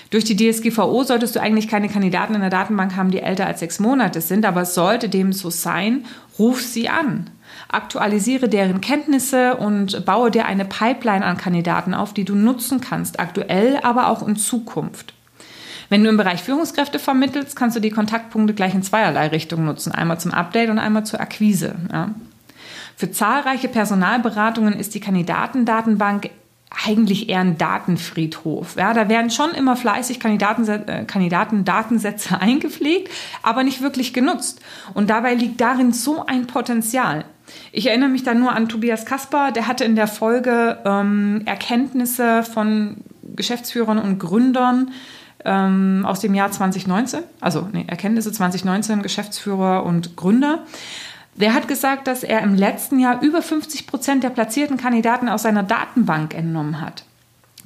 Durch 0.09 0.23
die 0.23 0.35
DSGVO 0.35 1.03
solltest 1.03 1.35
du 1.35 1.41
eigentlich 1.41 1.67
keine 1.67 1.87
Kandidaten 1.87 2.33
in 2.33 2.41
der 2.41 2.49
Datenbank 2.49 2.95
haben, 2.95 3.11
die 3.11 3.19
älter 3.19 3.45
als 3.45 3.59
sechs 3.59 3.79
Monate 3.79 4.21
sind, 4.21 4.45
aber 4.45 4.65
sollte 4.65 5.07
dem 5.07 5.33
so 5.33 5.49
sein, 5.49 6.05
ruf 6.39 6.61
sie 6.61 6.89
an. 6.89 7.29
Aktualisiere 7.67 8.49
deren 8.49 8.81
Kenntnisse 8.81 9.57
und 9.57 10.05
baue 10.05 10.31
dir 10.31 10.45
eine 10.45 10.65
Pipeline 10.65 11.23
an 11.23 11.37
Kandidaten 11.37 11.93
auf, 11.93 12.13
die 12.13 12.25
du 12.25 12.33
nutzen 12.33 12.81
kannst, 12.81 13.19
aktuell, 13.19 13.79
aber 13.83 14.07
auch 14.07 14.27
in 14.27 14.35
Zukunft. 14.35 15.13
Wenn 15.89 16.03
du 16.03 16.09
im 16.09 16.17
Bereich 16.17 16.43
Führungskräfte 16.43 16.99
vermittelst, 16.99 17.55
kannst 17.55 17.75
du 17.75 17.79
die 17.79 17.89
Kontaktpunkte 17.89 18.53
gleich 18.53 18.73
in 18.73 18.83
zweierlei 18.83 19.27
Richtungen 19.27 19.65
nutzen. 19.65 19.91
Einmal 19.91 20.19
zum 20.19 20.31
Update 20.31 20.69
und 20.69 20.79
einmal 20.79 21.05
zur 21.05 21.19
Akquise. 21.19 21.75
Ja. 21.91 22.09
Für 22.95 23.11
zahlreiche 23.11 23.69
Personalberatungen 23.69 24.73
ist 24.73 24.93
die 24.93 24.99
Kandidatendatenbank 24.99 26.29
eigentlich 26.85 27.29
eher 27.29 27.39
ein 27.39 27.57
Datenfriedhof. 27.57 28.75
Ja, 28.77 28.93
da 28.93 29.09
werden 29.09 29.31
schon 29.31 29.51
immer 29.51 29.75
fleißig 29.75 30.19
Kandidaten, 30.19 30.67
äh, 30.67 31.03
Kandidaten 31.05 31.65
Datensätze 31.65 32.39
eingepflegt, 32.41 33.09
aber 33.41 33.63
nicht 33.63 33.81
wirklich 33.81 34.13
genutzt. 34.13 34.61
Und 34.93 35.09
dabei 35.09 35.33
liegt 35.33 35.59
darin 35.61 35.93
so 35.93 36.25
ein 36.25 36.47
Potenzial. 36.47 37.25
Ich 37.71 37.87
erinnere 37.87 38.09
mich 38.09 38.23
da 38.23 38.35
nur 38.35 38.51
an 38.51 38.69
Tobias 38.69 39.05
Kasper, 39.05 39.51
der 39.51 39.67
hatte 39.67 39.83
in 39.83 39.95
der 39.95 40.07
Folge 40.07 40.77
ähm, 40.85 41.41
Erkenntnisse 41.45 42.43
von 42.43 42.97
Geschäftsführern 43.35 43.97
und 43.97 44.19
Gründern 44.19 44.91
ähm, 45.45 46.05
aus 46.05 46.19
dem 46.19 46.33
Jahr 46.33 46.51
2019, 46.51 47.21
also 47.39 47.67
nee, 47.71 47.85
Erkenntnisse 47.87 48.31
2019, 48.31 49.01
Geschäftsführer 49.01 49.85
und 49.85 50.15
Gründer. 50.15 50.65
Der 51.39 51.53
hat 51.53 51.69
gesagt, 51.69 52.07
dass 52.07 52.23
er 52.23 52.41
im 52.41 52.53
letzten 52.53 52.99
Jahr 52.99 53.21
über 53.21 53.41
50 53.41 53.87
Prozent 53.87 54.23
der 54.23 54.29
platzierten 54.29 54.75
Kandidaten 54.75 55.29
aus 55.29 55.43
seiner 55.43 55.63
Datenbank 55.63 56.33
entnommen 56.33 56.81
hat. 56.81 57.05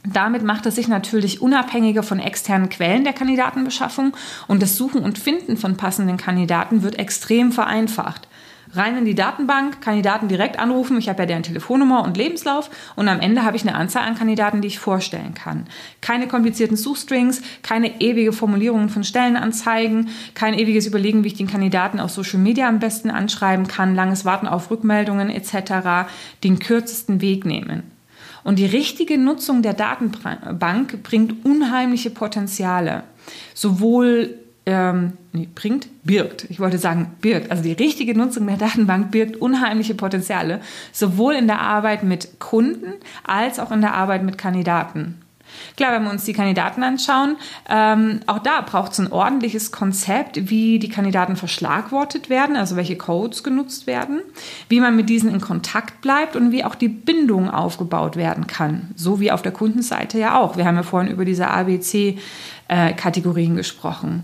Damit 0.06 0.44
macht 0.44 0.66
er 0.66 0.72
sich 0.72 0.88
natürlich 0.88 1.42
unabhängiger 1.42 2.04
von 2.04 2.20
externen 2.20 2.70
Quellen 2.70 3.04
der 3.04 3.14
Kandidatenbeschaffung 3.14 4.16
und 4.48 4.62
das 4.62 4.76
Suchen 4.76 5.02
und 5.02 5.18
Finden 5.18 5.58
von 5.58 5.76
passenden 5.76 6.18
Kandidaten 6.18 6.84
wird 6.84 7.00
extrem 7.00 7.52
vereinfacht 7.52 8.28
rein 8.76 8.98
in 8.98 9.06
die 9.06 9.16
Datenbank, 9.16 9.82
Kandidaten 9.82 10.28
direkt 10.28 10.60
anrufen. 10.60 10.98
Ich 10.98 11.10
habe 11.10 11.24
ja 11.24 11.26
deren 11.26 11.44
Telefonnummer 11.44 12.04
und 12.04 12.18
Lebenslauf 12.18 12.70
und 12.96 13.08
am 13.08 13.20
Ende 13.20 13.44
habe 13.44 13.56
ich 13.56 13.64
eine 13.64 13.76
Anzahl 13.76 14.04
an 14.04 14.16
Kandidaten, 14.16 14.62
die 14.62 14.68
ich 14.68 14.80
vorstellen 14.80 15.34
kann. 15.34 15.66
Keine 16.02 16.28
komplizierten 16.28 16.78
Suchstrings, 16.78 17.42
keine 17.62 18.02
ewige 18.02 18.34
Formulierungen 18.34 18.90
von 18.90 19.04
Stellenanzeigen, 19.04 20.10
kein 20.34 20.54
ewiges 20.54 20.88
Überlegen, 20.88 21.24
wie 21.24 21.30
ich 21.30 21.36
den 21.36 21.48
Kandidaten 21.48 22.00
auf 22.00 22.12
Social 22.12 22.40
Media 22.40 22.68
am 22.68 22.80
besten 22.80 23.12
anschreiben 23.12 23.68
kann, 23.68 23.96
langes 23.96 24.26
Warten 24.26 24.48
auf 24.48 24.72
Rückmeldungen 24.72 25.30
etc. 25.30 26.10
Den 26.44 26.60
kürzesten 26.60 27.22
Weg 27.22 27.46
nehmen. 27.46 27.84
Und 28.44 28.60
die 28.60 28.66
richtige 28.66 29.18
Nutzung 29.18 29.62
der 29.62 29.74
Datenbank 29.74 31.02
bringt 31.04 31.46
unheimliche 31.46 32.10
Potenziale. 32.10 33.04
Sowohl 33.54 34.43
ähm, 34.66 35.14
nee, 35.34 35.50
bringt, 35.54 35.88
birgt. 36.04 36.46
Ich 36.50 36.60
wollte 36.60 36.78
sagen, 36.78 37.16
birgt. 37.22 37.52
Also 37.52 37.64
die 37.64 37.74
richtige 37.74 38.18
Nutzung 38.18 38.48
der 38.48 38.58
Datenbank 38.58 39.12
birgt 39.12 39.38
unheimliche 39.38 39.96
Potenziale, 39.96 40.62
sowohl 40.92 41.34
in 41.36 41.48
der 41.48 41.60
Arbeit 41.60 42.04
mit 42.04 42.40
Kunden 42.40 42.94
als 43.24 43.60
auch 43.60 43.72
in 43.72 43.82
der 43.82 43.94
Arbeit 43.94 44.24
mit 44.24 44.38
Kandidaten. 44.38 45.23
Klar, 45.78 45.94
wenn 45.94 46.04
wir 46.04 46.12
uns 46.12 46.26
die 46.26 46.34
Kandidaten 46.34 46.84
anschauen, 46.84 47.38
ähm, 47.70 48.22
auch 48.28 48.40
da 48.40 48.62
braucht 48.62 48.94
es 48.94 49.00
ein 49.00 49.12
ordentliches 49.12 49.72
Konzept, 49.72 50.50
wie 50.50 50.80
die 50.80 50.90
Kandidaten 50.90 51.36
verschlagwortet 51.36 52.30
werden, 52.30 52.56
also 52.56 52.76
welche 52.76 52.98
Codes 52.98 53.44
genutzt 53.44 53.88
werden, 53.88 54.22
wie 54.70 54.80
man 54.80 54.96
mit 54.96 55.10
diesen 55.10 55.30
in 55.32 55.42
Kontakt 55.42 56.02
bleibt 56.02 56.36
und 56.36 56.52
wie 56.52 56.64
auch 56.64 56.76
die 56.76 56.90
Bindung 56.90 57.50
aufgebaut 57.50 58.16
werden 58.16 58.48
kann. 58.48 58.92
So 58.96 59.20
wie 59.20 59.32
auf 59.32 59.42
der 59.42 59.52
Kundenseite 59.52 60.20
ja 60.20 60.40
auch. 60.40 60.58
Wir 60.58 60.66
haben 60.66 60.76
ja 60.76 60.84
vorhin 60.84 61.12
über 61.12 61.26
diese 61.26 61.50
ABC 61.50 62.18
äh, 62.68 62.94
gesprochen. 63.56 64.24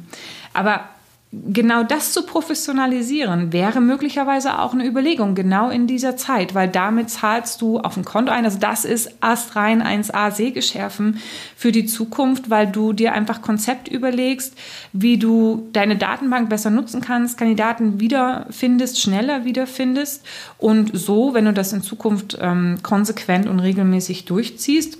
Aber 0.54 0.82
genau 1.32 1.84
das 1.84 2.12
zu 2.12 2.26
professionalisieren 2.26 3.54
wäre 3.54 3.82
möglicherweise 3.82 4.58
auch 4.58 4.74
eine 4.74 4.86
Überlegung, 4.86 5.36
genau 5.36 5.70
in 5.70 5.86
dieser 5.86 6.18
Zeit, 6.18 6.56
weil 6.56 6.68
damit 6.68 7.12
zahlst 7.12 7.62
du 7.62 7.80
auf 7.80 7.98
ein 7.98 8.06
Konto 8.06 8.32
ein. 8.32 8.46
Also 8.46 8.58
das 8.58 8.84
ist 8.84 9.12
astrein 9.20 9.84
1a 9.84 10.32
Sägeschärfen 10.32 11.20
für 11.56 11.72
die 11.72 11.86
Zukunft, 11.86 12.50
weil 12.50 12.66
du 12.66 12.94
dir 12.94 13.14
einfach 13.14 13.44
Konzept 13.44 13.88
überlegst, 13.88 14.56
wie 14.92 15.20
du 15.20 15.70
deine 15.72 15.98
Datenbank 15.98 16.50
besser 16.50 16.72
nutzen 16.72 17.02
kannst, 17.02 17.38
Kandidaten 17.38 18.00
wiederfindest, 18.00 19.00
schneller 19.00 19.46
wiederfindest 19.46 20.26
und 20.58 20.98
so, 20.98 21.36
wenn 21.36 21.46
du 21.46 21.54
das 21.54 21.74
in 21.74 21.84
Zukunft 21.84 22.40
ähm, 22.42 22.80
konsequent 22.82 23.48
und 23.48 23.60
regelmäßig 23.60 24.26
durchziehst, 24.26 24.98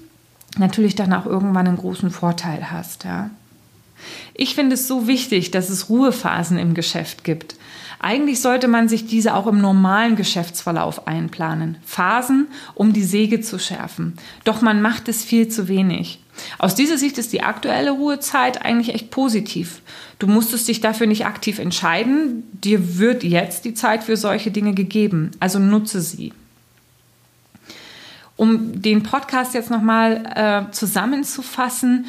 natürlich 0.60 0.94
dann 0.94 1.14
auch 1.14 1.26
irgendwann 1.26 1.68
einen 1.68 1.78
großen 1.78 2.12
Vorteil 2.12 2.70
hast. 2.72 3.04
Ja. 3.06 3.32
Ich 4.34 4.56
finde 4.56 4.76
es 4.76 4.88
so 4.88 5.08
wichtig, 5.08 5.52
dass 5.52 5.70
es 5.70 5.90
Ruhephasen 5.90 6.58
im 6.58 6.74
Geschäft 6.74 7.24
gibt. 7.24 7.56
Eigentlich 8.02 8.40
sollte 8.40 8.70
man 8.70 8.88
sich 8.88 9.08
diese 9.08 9.36
auch 9.36 9.46
im 9.46 9.60
normalen 9.60 10.16
Geschäftsverlauf 10.16 11.06
einplanen. 11.08 11.78
Phasen, 11.86 12.48
um 12.74 12.94
die 12.94 13.04
Säge 13.04 13.42
zu 13.42 13.60
schärfen. 13.60 14.14
Doch 14.46 14.62
man 14.62 14.82
macht 14.82 15.10
es 15.10 15.26
viel 15.26 15.50
zu 15.50 15.68
wenig. 15.68 16.22
Aus 16.58 16.76
dieser 16.76 16.98
Sicht 16.98 17.18
ist 17.18 17.34
die 17.34 17.44
aktuelle 17.44 17.92
Ruhezeit 17.92 18.64
eigentlich 18.64 18.96
echt 18.96 19.12
positiv. 19.12 19.82
Du 20.18 20.28
musstest 20.28 20.70
dich 20.70 20.80
dafür 20.80 21.08
nicht 21.08 21.26
aktiv 21.26 21.60
entscheiden. 21.60 22.44
Dir 22.54 22.98
wird 22.98 23.26
jetzt 23.26 23.66
die 23.66 23.74
Zeit 23.74 24.06
für 24.06 24.16
solche 24.16 24.50
Dinge 24.50 24.74
gegeben. 24.74 25.32
Also 25.42 25.60
nutze 25.60 26.00
sie. 26.00 26.32
Um 28.38 28.82
den 28.82 29.04
Podcast 29.04 29.54
jetzt 29.54 29.70
nochmal 29.70 30.68
äh, 30.70 30.72
zusammenzufassen, 30.72 32.06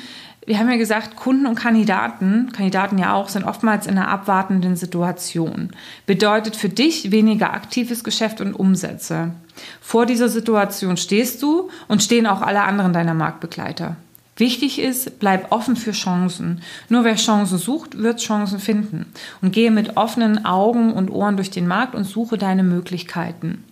wir 0.47 0.59
haben 0.59 0.71
ja 0.71 0.77
gesagt, 0.77 1.17
Kunden 1.17 1.47
und 1.47 1.55
Kandidaten, 1.55 2.51
Kandidaten 2.53 2.99
ja 2.99 3.15
auch, 3.15 3.29
sind 3.29 3.45
oftmals 3.45 3.87
in 3.87 3.99
einer 3.99 4.09
abwartenden 4.09 4.75
Situation. 4.75 5.71
Bedeutet 6.07 6.57
für 6.57 6.69
dich 6.71 7.11
weniger 7.11 7.53
aktives 7.53 8.05
Geschäft 8.05 8.41
und 8.41 8.55
Umsätze. 8.55 9.33
Vor 9.81 10.07
dieser 10.07 10.29
Situation 10.29 10.97
stehst 10.97 11.43
du 11.43 11.69
und 11.89 12.03
stehen 12.03 12.27
auch 12.27 12.41
alle 12.41 12.63
anderen 12.63 12.93
deiner 12.93 13.15
Marktbegleiter. 13.15 13.97
Wichtig 14.37 14.79
ist, 14.79 15.19
bleib 15.19 15.53
offen 15.53 15.77
für 15.77 15.93
Chancen. 15.93 16.63
Nur 16.89 17.05
wer 17.05 17.17
Chancen 17.17 17.59
sucht, 17.59 17.99
wird 17.99 18.21
Chancen 18.21 18.59
finden. 18.59 19.13
Und 19.43 19.53
gehe 19.53 19.71
mit 19.71 19.99
offenen 19.99 20.47
Augen 20.47 20.95
und 20.95 21.11
Ohren 21.11 21.37
durch 21.37 21.51
den 21.51 21.69
Markt 21.69 21.95
und 21.95 22.05
suche 22.05 22.39
deine 22.39 22.63
Möglichkeiten. 22.63 23.65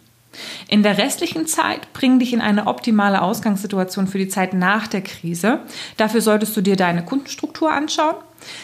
In 0.68 0.82
der 0.82 0.98
restlichen 0.98 1.46
Zeit 1.46 1.92
bring 1.92 2.18
dich 2.18 2.32
in 2.32 2.40
eine 2.40 2.66
optimale 2.66 3.22
Ausgangssituation 3.22 4.06
für 4.06 4.18
die 4.18 4.28
Zeit 4.28 4.54
nach 4.54 4.86
der 4.86 5.02
Krise. 5.02 5.60
Dafür 5.96 6.20
solltest 6.20 6.56
du 6.56 6.60
dir 6.60 6.76
deine 6.76 7.04
Kundenstruktur 7.04 7.72
anschauen, 7.72 8.16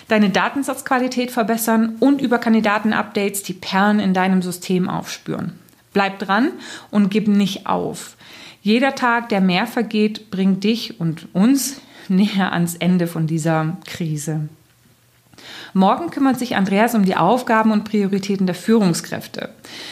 deine 0.08 0.30
Datensatzqualität 0.30 1.30
verbessern 1.30 1.96
und 2.00 2.20
über 2.20 2.38
Kandidatenupdates 2.38 3.42
die 3.42 3.54
Perlen 3.54 4.00
in 4.00 4.14
deinem 4.14 4.42
System 4.42 4.88
aufspüren. 4.88 5.58
Bleib 5.92 6.18
dran 6.18 6.52
und 6.90 7.10
gib 7.10 7.28
nicht 7.28 7.66
auf. 7.66 8.16
Jeder 8.62 8.94
Tag, 8.94 9.28
der 9.28 9.40
mehr 9.40 9.66
vergeht, 9.66 10.30
bringt 10.30 10.64
dich 10.64 10.98
und 10.98 11.28
uns 11.34 11.80
näher 12.08 12.52
ans 12.52 12.74
Ende 12.74 13.06
von 13.06 13.26
dieser 13.26 13.76
Krise. 13.86 14.48
Morgen 15.74 16.10
kümmert 16.10 16.38
sich 16.38 16.54
Andreas 16.54 16.94
um 16.94 17.04
die 17.04 17.16
Aufgaben 17.16 17.72
und 17.72 17.82
Prioritäten 17.82 18.46
der 18.46 18.54
Führungskräfte. 18.54 19.50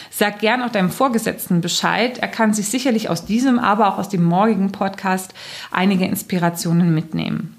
Sag 0.09 0.39
gern 0.39 0.61
auch 0.61 0.71
deinem 0.71 0.89
Vorgesetzten 0.89 1.59
Bescheid. 1.59 2.19
Er 2.19 2.29
kann 2.29 2.53
sich 2.53 2.69
sicherlich 2.69 3.09
aus 3.09 3.25
diesem, 3.25 3.59
aber 3.59 3.89
auch 3.89 3.97
aus 3.97 4.07
dem 4.07 4.23
morgigen 4.23 4.71
Podcast 4.71 5.33
einige 5.71 6.05
Inspirationen 6.05 6.95
mitnehmen. 6.95 7.57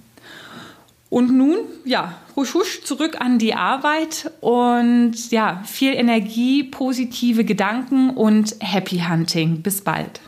Und 1.10 1.36
nun, 1.36 1.58
ja, 1.84 2.14
husch, 2.34 2.54
husch, 2.54 2.82
zurück 2.82 3.20
an 3.20 3.38
die 3.38 3.54
Arbeit 3.54 4.32
und 4.40 5.30
ja, 5.30 5.62
viel 5.66 5.92
Energie, 5.92 6.64
positive 6.64 7.44
Gedanken 7.44 8.08
und 8.10 8.56
Happy 8.60 9.04
Hunting. 9.06 9.60
Bis 9.60 9.82
bald. 9.82 10.20